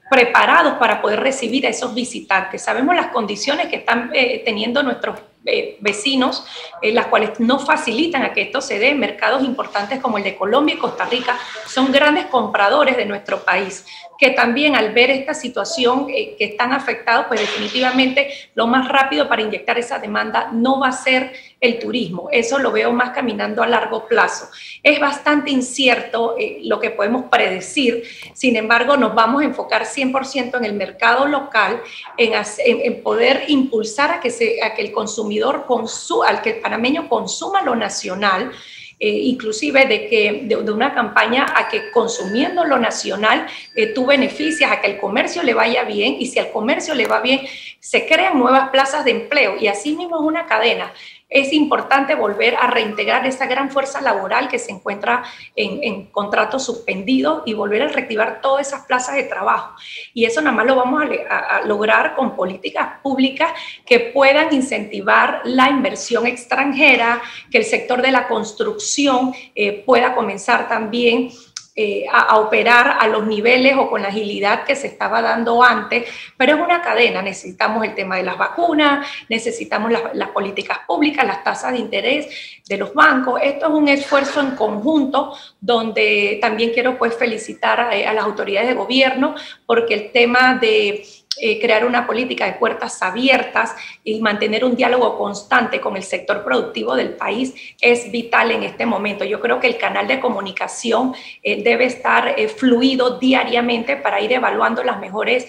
preparados 0.08 0.78
para 0.78 1.02
poder 1.02 1.20
recibir 1.20 1.66
a 1.66 1.68
esos 1.68 1.94
visitantes. 1.94 2.62
Sabemos 2.62 2.96
las 2.96 3.08
condiciones 3.08 3.66
que 3.66 3.76
están 3.76 4.10
eh, 4.14 4.40
teniendo 4.42 4.82
nuestros 4.82 5.20
eh, 5.46 5.76
vecinos, 5.80 6.44
eh, 6.82 6.92
las 6.92 7.06
cuales 7.06 7.38
no 7.38 7.58
facilitan 7.58 8.22
a 8.22 8.32
que 8.32 8.42
esto 8.42 8.60
se 8.60 8.78
dé. 8.78 8.94
Mercados 8.94 9.44
importantes 9.44 10.00
como 10.00 10.18
el 10.18 10.24
de 10.24 10.36
Colombia 10.36 10.74
y 10.74 10.78
Costa 10.78 11.04
Rica 11.06 11.38
son 11.66 11.92
grandes 11.92 12.26
compradores 12.26 12.96
de 12.96 13.06
nuestro 13.06 13.44
país 13.44 13.84
que 14.18 14.30
también 14.30 14.76
al 14.76 14.92
ver 14.92 15.10
esta 15.10 15.34
situación 15.34 16.06
que 16.06 16.36
están 16.38 16.72
afectados, 16.72 17.26
pues 17.28 17.40
definitivamente 17.40 18.30
lo 18.54 18.66
más 18.66 18.88
rápido 18.88 19.28
para 19.28 19.42
inyectar 19.42 19.78
esa 19.78 19.98
demanda 19.98 20.50
no 20.52 20.80
va 20.80 20.88
a 20.88 20.92
ser 20.92 21.32
el 21.60 21.78
turismo. 21.78 22.28
Eso 22.32 22.58
lo 22.58 22.70
veo 22.72 22.92
más 22.92 23.10
caminando 23.10 23.62
a 23.62 23.66
largo 23.66 24.06
plazo. 24.06 24.48
Es 24.82 25.00
bastante 25.00 25.50
incierto 25.50 26.36
lo 26.62 26.80
que 26.80 26.90
podemos 26.90 27.24
predecir, 27.30 28.04
sin 28.34 28.56
embargo 28.56 28.96
nos 28.96 29.14
vamos 29.14 29.42
a 29.42 29.44
enfocar 29.44 29.84
100% 29.84 30.56
en 30.56 30.64
el 30.64 30.74
mercado 30.74 31.26
local, 31.26 31.80
en, 32.16 32.32
en, 32.64 33.02
poder 33.02 33.44
impulsar 33.48 34.10
a 34.10 34.20
que, 34.20 34.30
se, 34.30 34.62
a 34.62 34.74
que 34.74 34.82
el 34.82 34.92
consumidor, 34.92 35.35
al 35.42 36.42
que 36.42 36.50
el 36.50 36.60
panameño 36.60 37.08
consuma 37.08 37.62
lo 37.62 37.74
nacional, 37.74 38.52
eh, 38.98 39.10
inclusive 39.10 39.84
de 39.84 40.08
que 40.08 40.40
de, 40.44 40.56
una 40.56 40.94
campaña 40.94 41.46
a 41.54 41.68
que 41.68 41.90
consumiendo 41.90 42.64
lo 42.64 42.78
nacional 42.78 43.46
eh, 43.74 43.88
tú 43.88 44.06
beneficias 44.06 44.72
a 44.72 44.80
que 44.80 44.86
el 44.86 44.98
comercio 44.98 45.42
le 45.42 45.52
vaya 45.52 45.84
bien 45.84 46.16
y 46.18 46.24
si 46.24 46.38
al 46.38 46.50
comercio 46.50 46.94
le 46.94 47.06
va 47.06 47.20
bien 47.20 47.42
se 47.78 48.06
crean 48.06 48.38
nuevas 48.38 48.70
plazas 48.70 49.04
de 49.04 49.10
empleo 49.10 49.56
y 49.60 49.66
así 49.66 49.94
mismo 49.94 50.16
es 50.16 50.22
una 50.22 50.46
cadena 50.46 50.94
es 51.28 51.52
importante 51.52 52.14
volver 52.14 52.56
a 52.56 52.68
reintegrar 52.68 53.26
esa 53.26 53.46
gran 53.46 53.70
fuerza 53.70 54.00
laboral 54.00 54.48
que 54.48 54.58
se 54.58 54.70
encuentra 54.70 55.24
en, 55.56 55.82
en 55.82 56.06
contratos 56.06 56.64
suspendidos 56.64 57.42
y 57.46 57.54
volver 57.54 57.82
a 57.82 57.88
reactivar 57.88 58.40
todas 58.40 58.68
esas 58.68 58.86
plazas 58.86 59.16
de 59.16 59.24
trabajo. 59.24 59.74
Y 60.14 60.24
eso 60.24 60.40
nada 60.40 60.56
más 60.56 60.66
lo 60.66 60.76
vamos 60.76 61.02
a, 61.28 61.62
lograr 61.62 62.14
con 62.14 62.36
políticas 62.36 63.00
públicas 63.02 63.50
que 63.84 63.98
puedan 63.98 64.54
incentivar 64.54 65.42
la 65.44 65.68
inversión 65.68 66.26
extranjera, 66.26 67.20
que 67.50 67.58
el 67.58 67.64
sector 67.64 68.02
de 68.02 68.12
la 68.12 68.28
construcción 68.28 69.34
eh, 69.54 69.82
pueda 69.84 70.14
comenzar 70.14 70.68
también 70.68 71.30
eh, 71.78 72.06
a, 72.10 72.38
operar 72.38 72.96
a 72.98 73.06
los 73.06 73.26
niveles 73.26 73.76
o 73.76 73.90
con 73.90 74.00
la 74.00 74.08
agilidad 74.08 74.64
que 74.64 74.74
se 74.74 74.86
estaba 74.86 75.20
dando 75.20 75.62
antes, 75.62 76.08
pero 76.34 76.54
es 76.54 76.60
una 76.62 76.80
cadena. 76.80 77.20
Necesitamos 77.20 77.84
el 77.84 77.94
tema 77.94 78.16
de 78.16 78.22
las 78.22 78.38
vacunas, 78.38 79.06
necesitamos 79.28 79.92
las, 80.14 80.28
políticas 80.30 80.78
públicas, 80.86 81.26
las 81.26 81.44
tasas 81.44 81.72
de 81.72 81.78
interés 81.78 82.60
de 82.66 82.78
los 82.78 82.94
bancos. 82.94 83.40
Esto 83.42 83.66
es 83.66 83.72
un 83.72 83.88
esfuerzo 83.88 84.40
en 84.40 84.52
conjunto 84.52 85.36
donde 85.60 86.38
también 86.40 86.70
quiero 86.72 86.96
pues 86.96 87.14
felicitar 87.14 87.78
a 87.78 88.12
las 88.14 88.24
autoridades 88.24 88.68
de 88.68 88.74
gobierno 88.74 89.34
porque 89.66 89.92
el 89.92 90.12
tema 90.12 90.54
de 90.54 91.04
eh, 91.40 91.60
crear 91.60 91.84
una 91.84 92.06
política 92.06 92.46
de 92.46 92.52
puertas 92.52 93.02
abiertas 93.02 93.74
y 94.02 94.20
mantener 94.20 94.64
un 94.64 94.74
diálogo 94.74 95.18
constante 95.18 95.80
con 95.80 95.96
el 95.96 96.02
sector 96.02 96.42
productivo 96.42 96.94
del 96.94 97.10
país 97.10 97.54
es 97.80 98.10
vital 98.10 98.50
en 98.52 98.62
este 98.62 98.86
momento. 98.86 99.24
Yo 99.24 99.40
creo 99.40 99.60
que 99.60 99.66
el 99.66 99.76
canal 99.76 100.06
de 100.06 100.18
comunicación 100.20 101.14
eh, 101.42 101.62
debe 101.62 101.84
estar 101.84 102.38
eh, 102.38 102.48
fluido 102.48 103.18
diariamente 103.18 103.96
para 103.96 104.20
ir 104.20 104.32
evaluando 104.32 104.82
las 104.82 104.98
mejores 104.98 105.46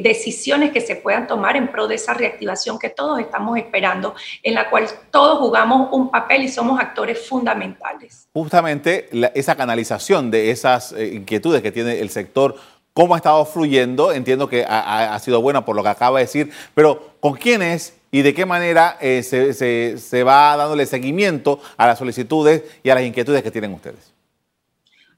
decisiones 0.00 0.72
que 0.72 0.80
se 0.80 0.96
puedan 0.96 1.26
tomar 1.26 1.56
en 1.56 1.68
pro 1.68 1.86
de 1.86 1.96
esa 1.96 2.14
reactivación 2.14 2.78
que 2.78 2.88
todos 2.88 3.20
estamos 3.20 3.58
esperando, 3.58 4.14
en 4.42 4.54
la 4.54 4.70
cual 4.70 4.86
todos 5.10 5.38
jugamos 5.38 5.90
un 5.92 6.10
papel 6.10 6.44
y 6.44 6.48
somos 6.48 6.80
actores 6.80 7.28
fundamentales. 7.28 8.26
Justamente 8.32 9.10
esa 9.34 9.54
canalización 9.56 10.30
de 10.30 10.50
esas 10.50 10.92
inquietudes 10.92 11.60
que 11.60 11.70
tiene 11.70 12.00
el 12.00 12.08
sector 12.08 12.56
cómo 12.94 13.14
ha 13.14 13.18
estado 13.18 13.44
fluyendo. 13.44 14.12
Entiendo 14.12 14.48
que 14.48 14.64
ha, 14.66 15.18
sido 15.18 15.42
buena 15.42 15.64
por 15.64 15.76
lo 15.76 15.82
que 15.82 15.90
acaba 15.90 16.18
de 16.18 16.24
decir, 16.24 16.50
pero 16.74 17.10
¿con 17.20 17.34
quiénes 17.34 17.94
y 18.10 18.22
de 18.22 18.32
qué 18.32 18.46
manera 18.46 18.96
eh, 19.00 19.22
se, 19.22 19.98
se 19.98 20.22
va 20.22 20.56
dándole 20.56 20.86
seguimiento 20.86 21.60
a 21.76 21.86
las 21.86 21.98
solicitudes 21.98 22.62
y 22.82 22.90
a 22.90 22.94
las 22.94 23.04
inquietudes 23.04 23.42
que 23.42 23.50
tienen 23.50 23.74
ustedes? 23.74 24.14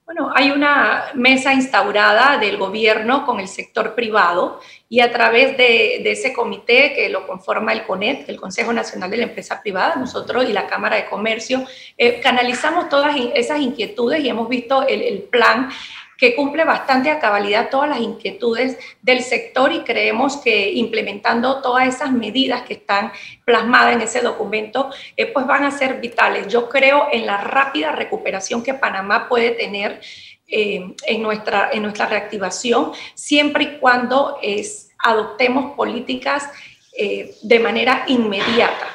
Bueno, 0.07 0.31
hay 0.33 0.51
una 0.51 1.07
mesa 1.15 1.53
instaurada 1.53 2.37
del 2.37 2.55
gobierno 2.55 3.25
con 3.25 3.41
el 3.41 3.49
sector 3.49 3.93
privado 3.93 4.61
y 4.87 5.01
a 5.01 5.11
través 5.11 5.57
de, 5.57 5.97
ese 6.09 6.31
comité 6.31 6.93
que 6.93 7.09
lo 7.09 7.27
conforma 7.27 7.73
el 7.73 7.83
CONET, 7.83 8.29
el 8.29 8.39
Consejo 8.39 8.71
Nacional 8.71 9.11
de 9.11 9.17
la 9.17 9.23
Empresa 9.23 9.61
Privada, 9.61 9.97
nosotros 9.97 10.45
y 10.45 10.53
la 10.53 10.65
Cámara 10.65 10.95
de 10.95 11.07
Comercio, 11.07 11.65
eh, 11.97 12.21
canalizamos 12.21 12.87
todas 12.87 13.17
esas 13.35 13.59
inquietudes 13.59 14.23
y 14.23 14.29
hemos 14.29 14.47
visto 14.47 14.87
el 14.87 15.23
plan 15.23 15.69
que 16.17 16.35
cumple 16.35 16.65
bastante 16.65 17.11
a 17.11 17.19
cabalidad 17.19 17.69
todas 17.69 17.89
las 17.89 17.99
inquietudes 17.99 18.77
del 19.01 19.21
sector 19.21 19.71
y 19.71 19.81
creemos 19.81 20.37
que 20.37 20.71
implementando 20.71 21.61
todas 21.61 21.87
esas 21.87 22.11
medidas 22.11 22.63
que 22.63 22.73
están 22.73 23.11
plasmadas 23.45 23.95
en 23.95 24.01
ese 24.01 24.21
documento, 24.21 24.89
eh, 25.15 25.27
pues 25.27 25.45
van 25.45 25.63
a 25.63 25.71
ser 25.71 26.01
vitales. 26.01 26.47
Yo 26.47 26.67
creo 26.67 27.07
en 27.11 27.25
la 27.25 27.37
rápida 27.37 27.91
recuperación 27.91 28.63
que 28.63 28.73
Panamá 28.73 29.29
puede 29.29 29.51
tener 29.51 30.01
eh, 30.47 30.95
en, 31.05 31.21
nuestra, 31.21 31.69
en 31.71 31.83
nuestra 31.83 32.07
reactivación, 32.07 32.93
siempre 33.13 33.63
y 33.63 33.77
cuando 33.77 34.39
es, 34.41 34.89
adoptemos 35.03 35.75
políticas 35.75 36.49
eh, 36.97 37.35
de 37.43 37.59
manera 37.59 38.05
inmediata. 38.07 38.87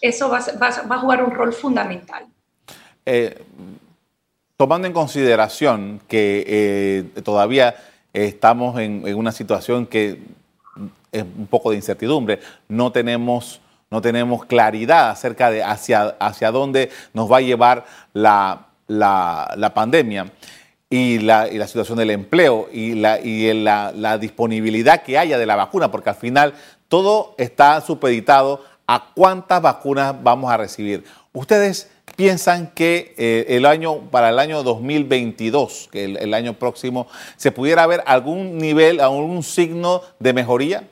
Eso 0.00 0.30
va, 0.30 0.40
va, 0.60 0.68
a 0.68 0.98
jugar 0.98 1.22
un 1.22 1.30
rol 1.30 1.52
fundamental 1.52 2.26
tomando 4.56 4.86
en 4.86 4.92
consideración 4.92 6.00
que 6.08 6.44
eh, 6.46 7.20
todavía 7.22 7.74
estamos 8.12 8.78
en, 8.78 9.14
una 9.14 9.32
situación 9.32 9.86
que 9.86 10.22
es 11.12 11.22
un 11.22 11.46
poco 11.46 11.70
de 11.70 11.76
incertidumbre, 11.76 12.40
no 12.68 12.92
tenemos, 12.92 13.60
no 13.90 14.00
tenemos 14.00 14.44
claridad 14.44 15.10
acerca 15.10 15.50
de 15.50 15.62
hacia, 15.62 16.16
hacia 16.20 16.50
dónde 16.50 16.90
nos 17.12 17.30
va 17.30 17.38
a 17.38 17.40
llevar 17.40 17.84
la, 18.12 18.66
pandemia. 19.74 20.26
Y 20.90 21.18
la, 21.18 21.46
la, 21.46 21.66
situación 21.66 21.98
del 21.98 22.10
empleo 22.10 22.68
y, 22.72 22.94
la, 22.94 23.18
y 23.18 23.52
la, 23.52 23.90
la, 23.92 24.16
disponibilidad 24.18 25.02
que 25.02 25.18
haya 25.18 25.38
de 25.38 25.46
la 25.46 25.56
vacuna, 25.56 25.90
porque 25.90 26.10
al 26.10 26.16
final 26.16 26.54
todo 26.86 27.34
está 27.36 27.80
supeditado 27.80 28.64
a 28.86 29.10
cuántas 29.14 29.60
vacunas 29.60 30.14
vamos 30.22 30.52
a 30.52 30.56
recibir. 30.56 31.02
Ustedes 31.32 31.90
piensan 32.16 32.68
que 32.68 33.14
eh, 33.18 33.46
el 33.48 33.66
año, 33.66 34.10
para 34.10 34.30
el 34.30 34.38
año 34.38 34.62
2022, 34.62 35.88
que 35.90 36.04
el, 36.04 36.16
el, 36.16 36.34
año 36.34 36.54
próximo, 36.54 37.08
se 37.36 37.52
pudiera 37.52 37.86
ver 37.86 38.02
algún 38.06 38.58
nivel, 38.58 39.00
algún 39.00 39.42
signo 39.42 40.02
de 40.18 40.32
mejoría? 40.32 40.88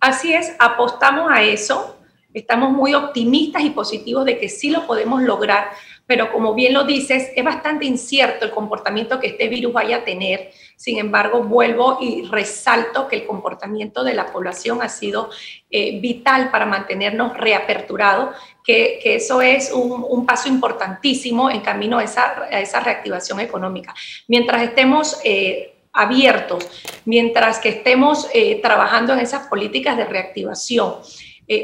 Así 0.00 0.32
es, 0.32 0.54
apostamos 0.58 1.30
a 1.30 1.42
eso. 1.42 1.96
Estamos 2.34 2.70
muy 2.70 2.94
optimistas 2.94 3.62
y 3.62 3.70
positivos 3.70 4.24
de 4.26 4.38
que 4.38 4.48
sí 4.48 4.70
lo 4.70 4.86
podemos 4.86 5.22
lograr 5.22 5.70
pero 6.06 6.32
como 6.32 6.54
bien 6.54 6.72
lo 6.72 6.84
dices, 6.84 7.32
es 7.34 7.44
bastante 7.44 7.84
incierto 7.84 8.44
el 8.44 8.52
comportamiento 8.52 9.18
que 9.18 9.26
este 9.26 9.48
virus 9.48 9.72
vaya 9.72 9.98
a 9.98 10.04
tener. 10.04 10.52
Sin 10.76 10.98
embargo, 10.98 11.42
vuelvo 11.42 11.98
y 12.00 12.22
resalto 12.26 13.08
que 13.08 13.16
el 13.16 13.26
comportamiento 13.26 14.04
de 14.04 14.14
la 14.14 14.26
población 14.26 14.82
ha 14.82 14.88
sido 14.88 15.30
eh, 15.68 15.98
vital 16.00 16.50
para 16.50 16.64
mantenernos 16.64 17.36
reaperturados, 17.36 18.36
que, 18.62 19.00
eso 19.04 19.42
es 19.42 19.72
un, 19.72 20.24
paso 20.26 20.48
importantísimo 20.48 21.50
en 21.50 21.60
camino 21.60 21.98
a 21.98 22.04
esa, 22.04 22.80
reactivación 22.80 23.40
económica. 23.40 23.94
Mientras 24.28 24.62
estemos... 24.62 25.20
Eh, 25.24 25.72
abiertos, 25.98 26.68
mientras 27.06 27.58
que 27.58 27.70
estemos 27.70 28.28
eh, 28.34 28.60
trabajando 28.60 29.14
en 29.14 29.20
esas 29.20 29.46
políticas 29.46 29.96
de 29.96 30.04
reactivación, 30.04 30.96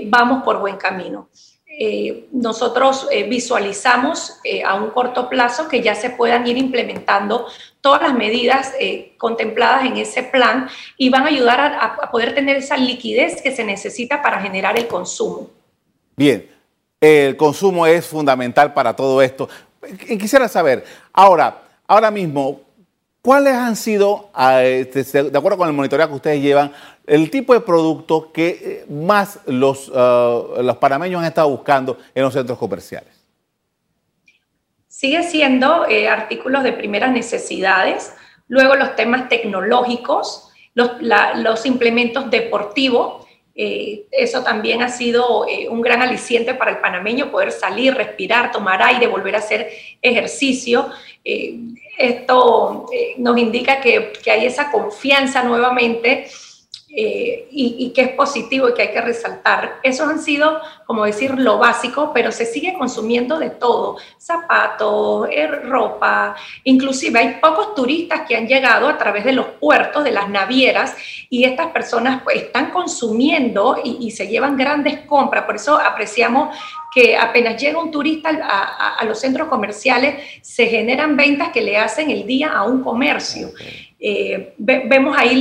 vamos 0.07 0.43
por 0.43 0.59
buen 0.59 0.79
camino. 0.79 1.29
Eh, 1.79 2.27
nosotros 2.33 3.09
eh, 3.11 3.25
visualizamos 3.25 4.39
eh, 4.45 4.63
a 4.63 4.75
un 4.75 4.91
corto 4.91 5.31
plazo 5.31 5.69
que 5.69 5.81
ya 5.81 5.95
se 5.95 6.11
puedan 6.11 6.47
ir 6.47 6.59
implementando 6.59 7.47
todas 7.81 8.03
las 8.03 8.15
medidas 8.15 8.75
contempladas 9.17 9.87
en 9.87 9.97
ese 9.97 10.23
plan 10.23 10.69
y 10.97 11.09
van 11.09 11.25
a 11.25 11.29
ayudar 11.29 11.61
a, 11.61 12.11
poder 12.13 12.35
tener 12.35 12.59
esa 12.59 12.77
liquidez 12.77 13.43
que 13.43 13.57
se 13.57 13.65
necesita 13.65 14.23
para 14.23 14.41
generar 14.41 14.79
el 14.79 14.87
consumo. 14.87 15.51
Bien, 16.15 16.49
el 17.01 17.37
consumo 17.37 17.85
es 17.87 18.07
fundamental 18.07 18.73
para 18.73 18.95
todo 18.95 19.21
esto. 19.21 19.49
Quisiera 20.07 20.47
saber, 20.47 20.85
ahora, 21.13 21.63
ahora 21.89 22.13
mismo, 22.13 22.61
¿cuáles 23.23 23.55
han 23.55 23.77
sido, 23.77 24.31
este, 24.63 25.23
de 25.23 25.39
acuerdo 25.39 25.57
con 25.57 25.69
el 25.69 25.75
monitoreo 25.75 26.09
que 26.09 26.15
ustedes 26.15 26.43
llevan, 26.43 26.73
el 27.07 27.31
tipo 27.31 27.55
de 27.55 27.61
producto 27.61 28.31
que 28.33 28.49
eh, 28.49 28.93
más 28.93 29.41
los, 29.47 29.89
uh, 29.89 30.61
los 30.63 30.77
panameños 30.77 31.21
han 31.21 31.27
estado 31.27 31.49
buscando 31.49 31.99
en 32.15 32.23
los 32.23 32.35
centros 32.35 32.59
comerciales? 32.59 33.23
Sigue 34.89 35.23
siendo 35.23 35.87
eh, 35.89 36.09
artículos 36.09 36.63
de 36.63 36.73
primeras 36.73 37.13
necesidades, 37.13 38.13
luego 38.49 38.77
los 38.77 38.95
temas 38.95 39.29
tecnológicos, 39.29 40.51
los 40.75 41.67
implementos 41.67 42.31
deportivos. 42.31 43.22
Eh, 43.55 44.05
eso 44.11 44.43
también 44.43 44.83
ha 44.83 44.89
sido 44.89 45.47
un 45.71 45.81
gran 45.83 46.01
aliciente 46.01 46.55
para 46.55 46.71
el 46.71 46.79
panameño, 46.79 47.31
poder 47.31 47.53
salir, 47.53 47.95
respirar, 47.95 48.51
tomar 48.51 48.83
aire, 48.83 49.07
volver 49.07 49.37
a 49.37 49.39
hacer 49.39 49.71
ejercicio. 50.01 50.91
esto 51.99 52.87
nos 53.19 53.39
indica 53.39 53.81
que 53.81 54.13
hay 54.31 54.47
esa 54.47 54.71
confianza 54.71 55.43
nuevamente 55.43 56.27
eh, 56.95 57.49
y, 57.51 57.91
que 57.95 58.03
es 58.03 58.09
positivo 58.11 58.69
y 58.69 58.75
que 58.75 58.83
hay 58.83 58.93
que 58.93 59.01
resaltar. 59.01 59.81
Esos 59.83 60.11
han 60.11 60.21
sido, 60.21 60.61
como 60.87 61.07
decir, 61.07 61.39
lo 61.39 61.57
básico, 61.57 62.11
pero 62.13 62.31
se 62.31 62.45
sigue 62.45 62.75
consumiendo 62.77 63.39
de 63.39 63.49
todo, 63.49 63.97
zapatos, 64.19 65.27
eh, 65.31 65.47
ropa, 65.47 66.37
inclusive 66.65 67.19
hay 67.19 67.29
pocos 67.41 67.75
turistas 67.75 68.23
que 68.29 68.37
han 68.37 68.47
llegado 68.47 68.89
a 68.89 68.99
través 68.99 69.25
de 69.25 69.33
los 69.33 69.47
puertos, 69.59 70.05
de 70.05 70.11
las 70.11 70.29
navieras, 70.29 70.95
y 71.31 71.45
estas 71.45 71.69
personas 71.69 72.23
pues, 72.25 72.37
están 72.37 72.71
consumiendo 72.71 73.81
y, 73.83 74.11
se 74.11 74.29
llevan 74.29 74.59
grandes 74.59 75.01
compras, 75.07 75.45
por 75.45 75.57
eso 75.57 75.79
apreciamos 75.79 76.55
que 76.95 77.17
apenas 77.17 77.59
llega 77.59 77.83
un 77.83 77.91
turista 77.91 78.29
a, 78.29 79.03
los 79.07 79.19
centros 79.19 79.49
comerciales, 79.49 80.17
se 80.43 80.67
generan 80.67 81.17
ventas 81.17 81.49
que 81.49 81.63
le 81.63 81.79
hacen 81.79 82.11
el 82.11 82.27
día 82.27 82.53
a 82.53 82.65
un 82.65 82.83
comercio. 82.83 83.49
Eh, 84.05 84.55
vemos 84.59 85.17
ahí 85.17 85.41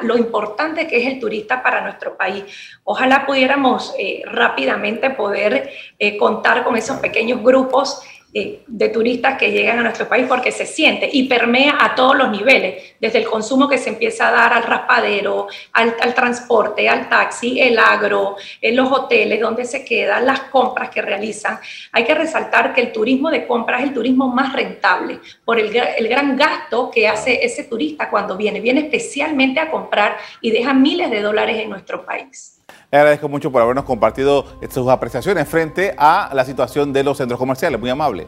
lo 0.00 0.16
importante 0.16 0.86
que 0.86 0.96
es 0.96 1.06
el 1.06 1.20
turista 1.20 1.62
para 1.62 1.82
nuestro 1.82 2.16
país. 2.16 2.42
Ojalá 2.84 3.26
pudiéramos 3.26 3.94
eh, 3.98 4.22
rápidamente 4.24 5.10
poder 5.10 5.70
eh, 5.98 6.16
contar 6.16 6.64
con 6.64 6.74
esos 6.74 6.98
pequeños 7.00 7.42
grupos 7.42 8.00
eh, 8.34 8.62
de 8.66 8.88
turistas 8.90 9.38
que 9.38 9.50
llegan 9.50 9.78
a 9.78 9.82
nuestro 9.82 10.06
país 10.06 10.26
porque 10.28 10.52
se 10.52 10.66
siente 10.66 11.08
y 11.10 11.26
permea 11.26 11.78
a 11.80 11.94
todos 11.94 12.14
los 12.14 12.30
niveles, 12.30 12.94
desde 13.00 13.20
el 13.20 13.24
consumo 13.24 13.66
que 13.66 13.78
se 13.78 13.88
empieza 13.88 14.28
a 14.28 14.32
dar 14.32 14.52
al 14.52 14.64
raspadero, 14.64 15.46
al, 15.72 16.14
transporte, 16.14 16.86
al 16.90 17.08
taxi, 17.08 17.58
el 17.58 17.78
agro, 17.78 18.36
en 18.60 18.76
los 18.76 18.92
hoteles, 18.92 19.40
donde 19.40 19.64
se 19.64 19.82
quedan, 19.82 20.26
las 20.26 20.40
compras 20.40 20.90
que 20.90 21.00
realizan. 21.00 21.58
Hay 21.92 22.04
que 22.04 22.14
resaltar 22.14 22.74
que 22.74 22.82
el 22.82 22.92
turismo 22.92 23.30
de 23.30 23.46
compras 23.46 23.80
es 23.80 23.88
el 23.88 23.94
turismo 23.94 24.28
más 24.28 24.52
rentable 24.52 25.20
por 25.42 25.58
el, 25.58 25.74
el 25.74 26.08
gran 26.08 26.36
gasto 26.36 26.90
que 26.90 27.08
hace 27.08 27.42
ese 27.42 27.64
turista 27.64 28.10
cuando 28.10 28.36
viene. 28.36 28.60
Viene 28.60 28.80
especialmente 28.80 29.58
a 29.58 29.70
comprar 29.70 30.18
y 30.42 30.50
deja 30.50 30.74
miles 30.74 31.10
de 31.10 31.22
dólares 31.22 31.56
en 31.58 31.70
nuestro 31.70 32.04
país. 32.04 32.58
Le 32.90 32.98
agradezco 32.98 33.28
mucho 33.28 33.52
por 33.52 33.60
habernos 33.60 33.84
compartido 33.84 34.46
sus 34.70 34.88
apreciaciones 34.88 35.46
frente 35.46 35.94
a 35.98 36.30
la 36.32 36.44
situación 36.44 36.92
de 36.92 37.04
los 37.04 37.18
centros 37.18 37.38
comerciales. 37.38 37.78
Muy 37.78 37.90
amable. 37.90 38.26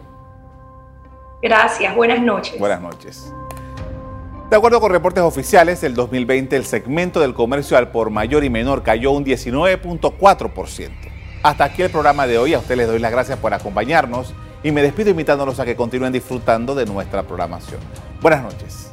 Gracias, 1.40 1.94
buenas 1.96 2.20
noches. 2.20 2.59
Buenas 2.59 2.81
noches. 2.83 3.33
De 4.51 4.57
acuerdo 4.57 4.81
con 4.81 4.92
reportes 4.92 5.23
oficiales, 5.23 5.83
el 5.83 5.94
2020 5.94 6.57
el 6.57 6.66
segmento 6.66 7.20
del 7.20 7.33
comercio 7.33 7.79
al 7.79 7.90
por 7.90 8.11
mayor 8.11 8.44
y 8.44 8.51
menor 8.51 8.83
cayó 8.83 9.12
un 9.12 9.25
19.4%. 9.25 10.90
Hasta 11.42 11.64
aquí 11.64 11.81
el 11.83 11.90
programa 11.90 12.27
de 12.27 12.37
hoy. 12.37 12.53
A 12.53 12.59
ustedes 12.59 12.79
les 12.79 12.87
doy 12.88 12.99
las 12.99 13.12
gracias 13.12 13.38
por 13.38 13.55
acompañarnos 13.55 14.35
y 14.62 14.73
me 14.73 14.83
despido 14.83 15.09
invitándolos 15.09 15.59
a 15.59 15.64
que 15.64 15.75
continúen 15.75 16.12
disfrutando 16.12 16.75
de 16.75 16.85
nuestra 16.85 17.23
programación. 17.23 17.81
Buenas 18.20 18.42
noches. 18.42 18.92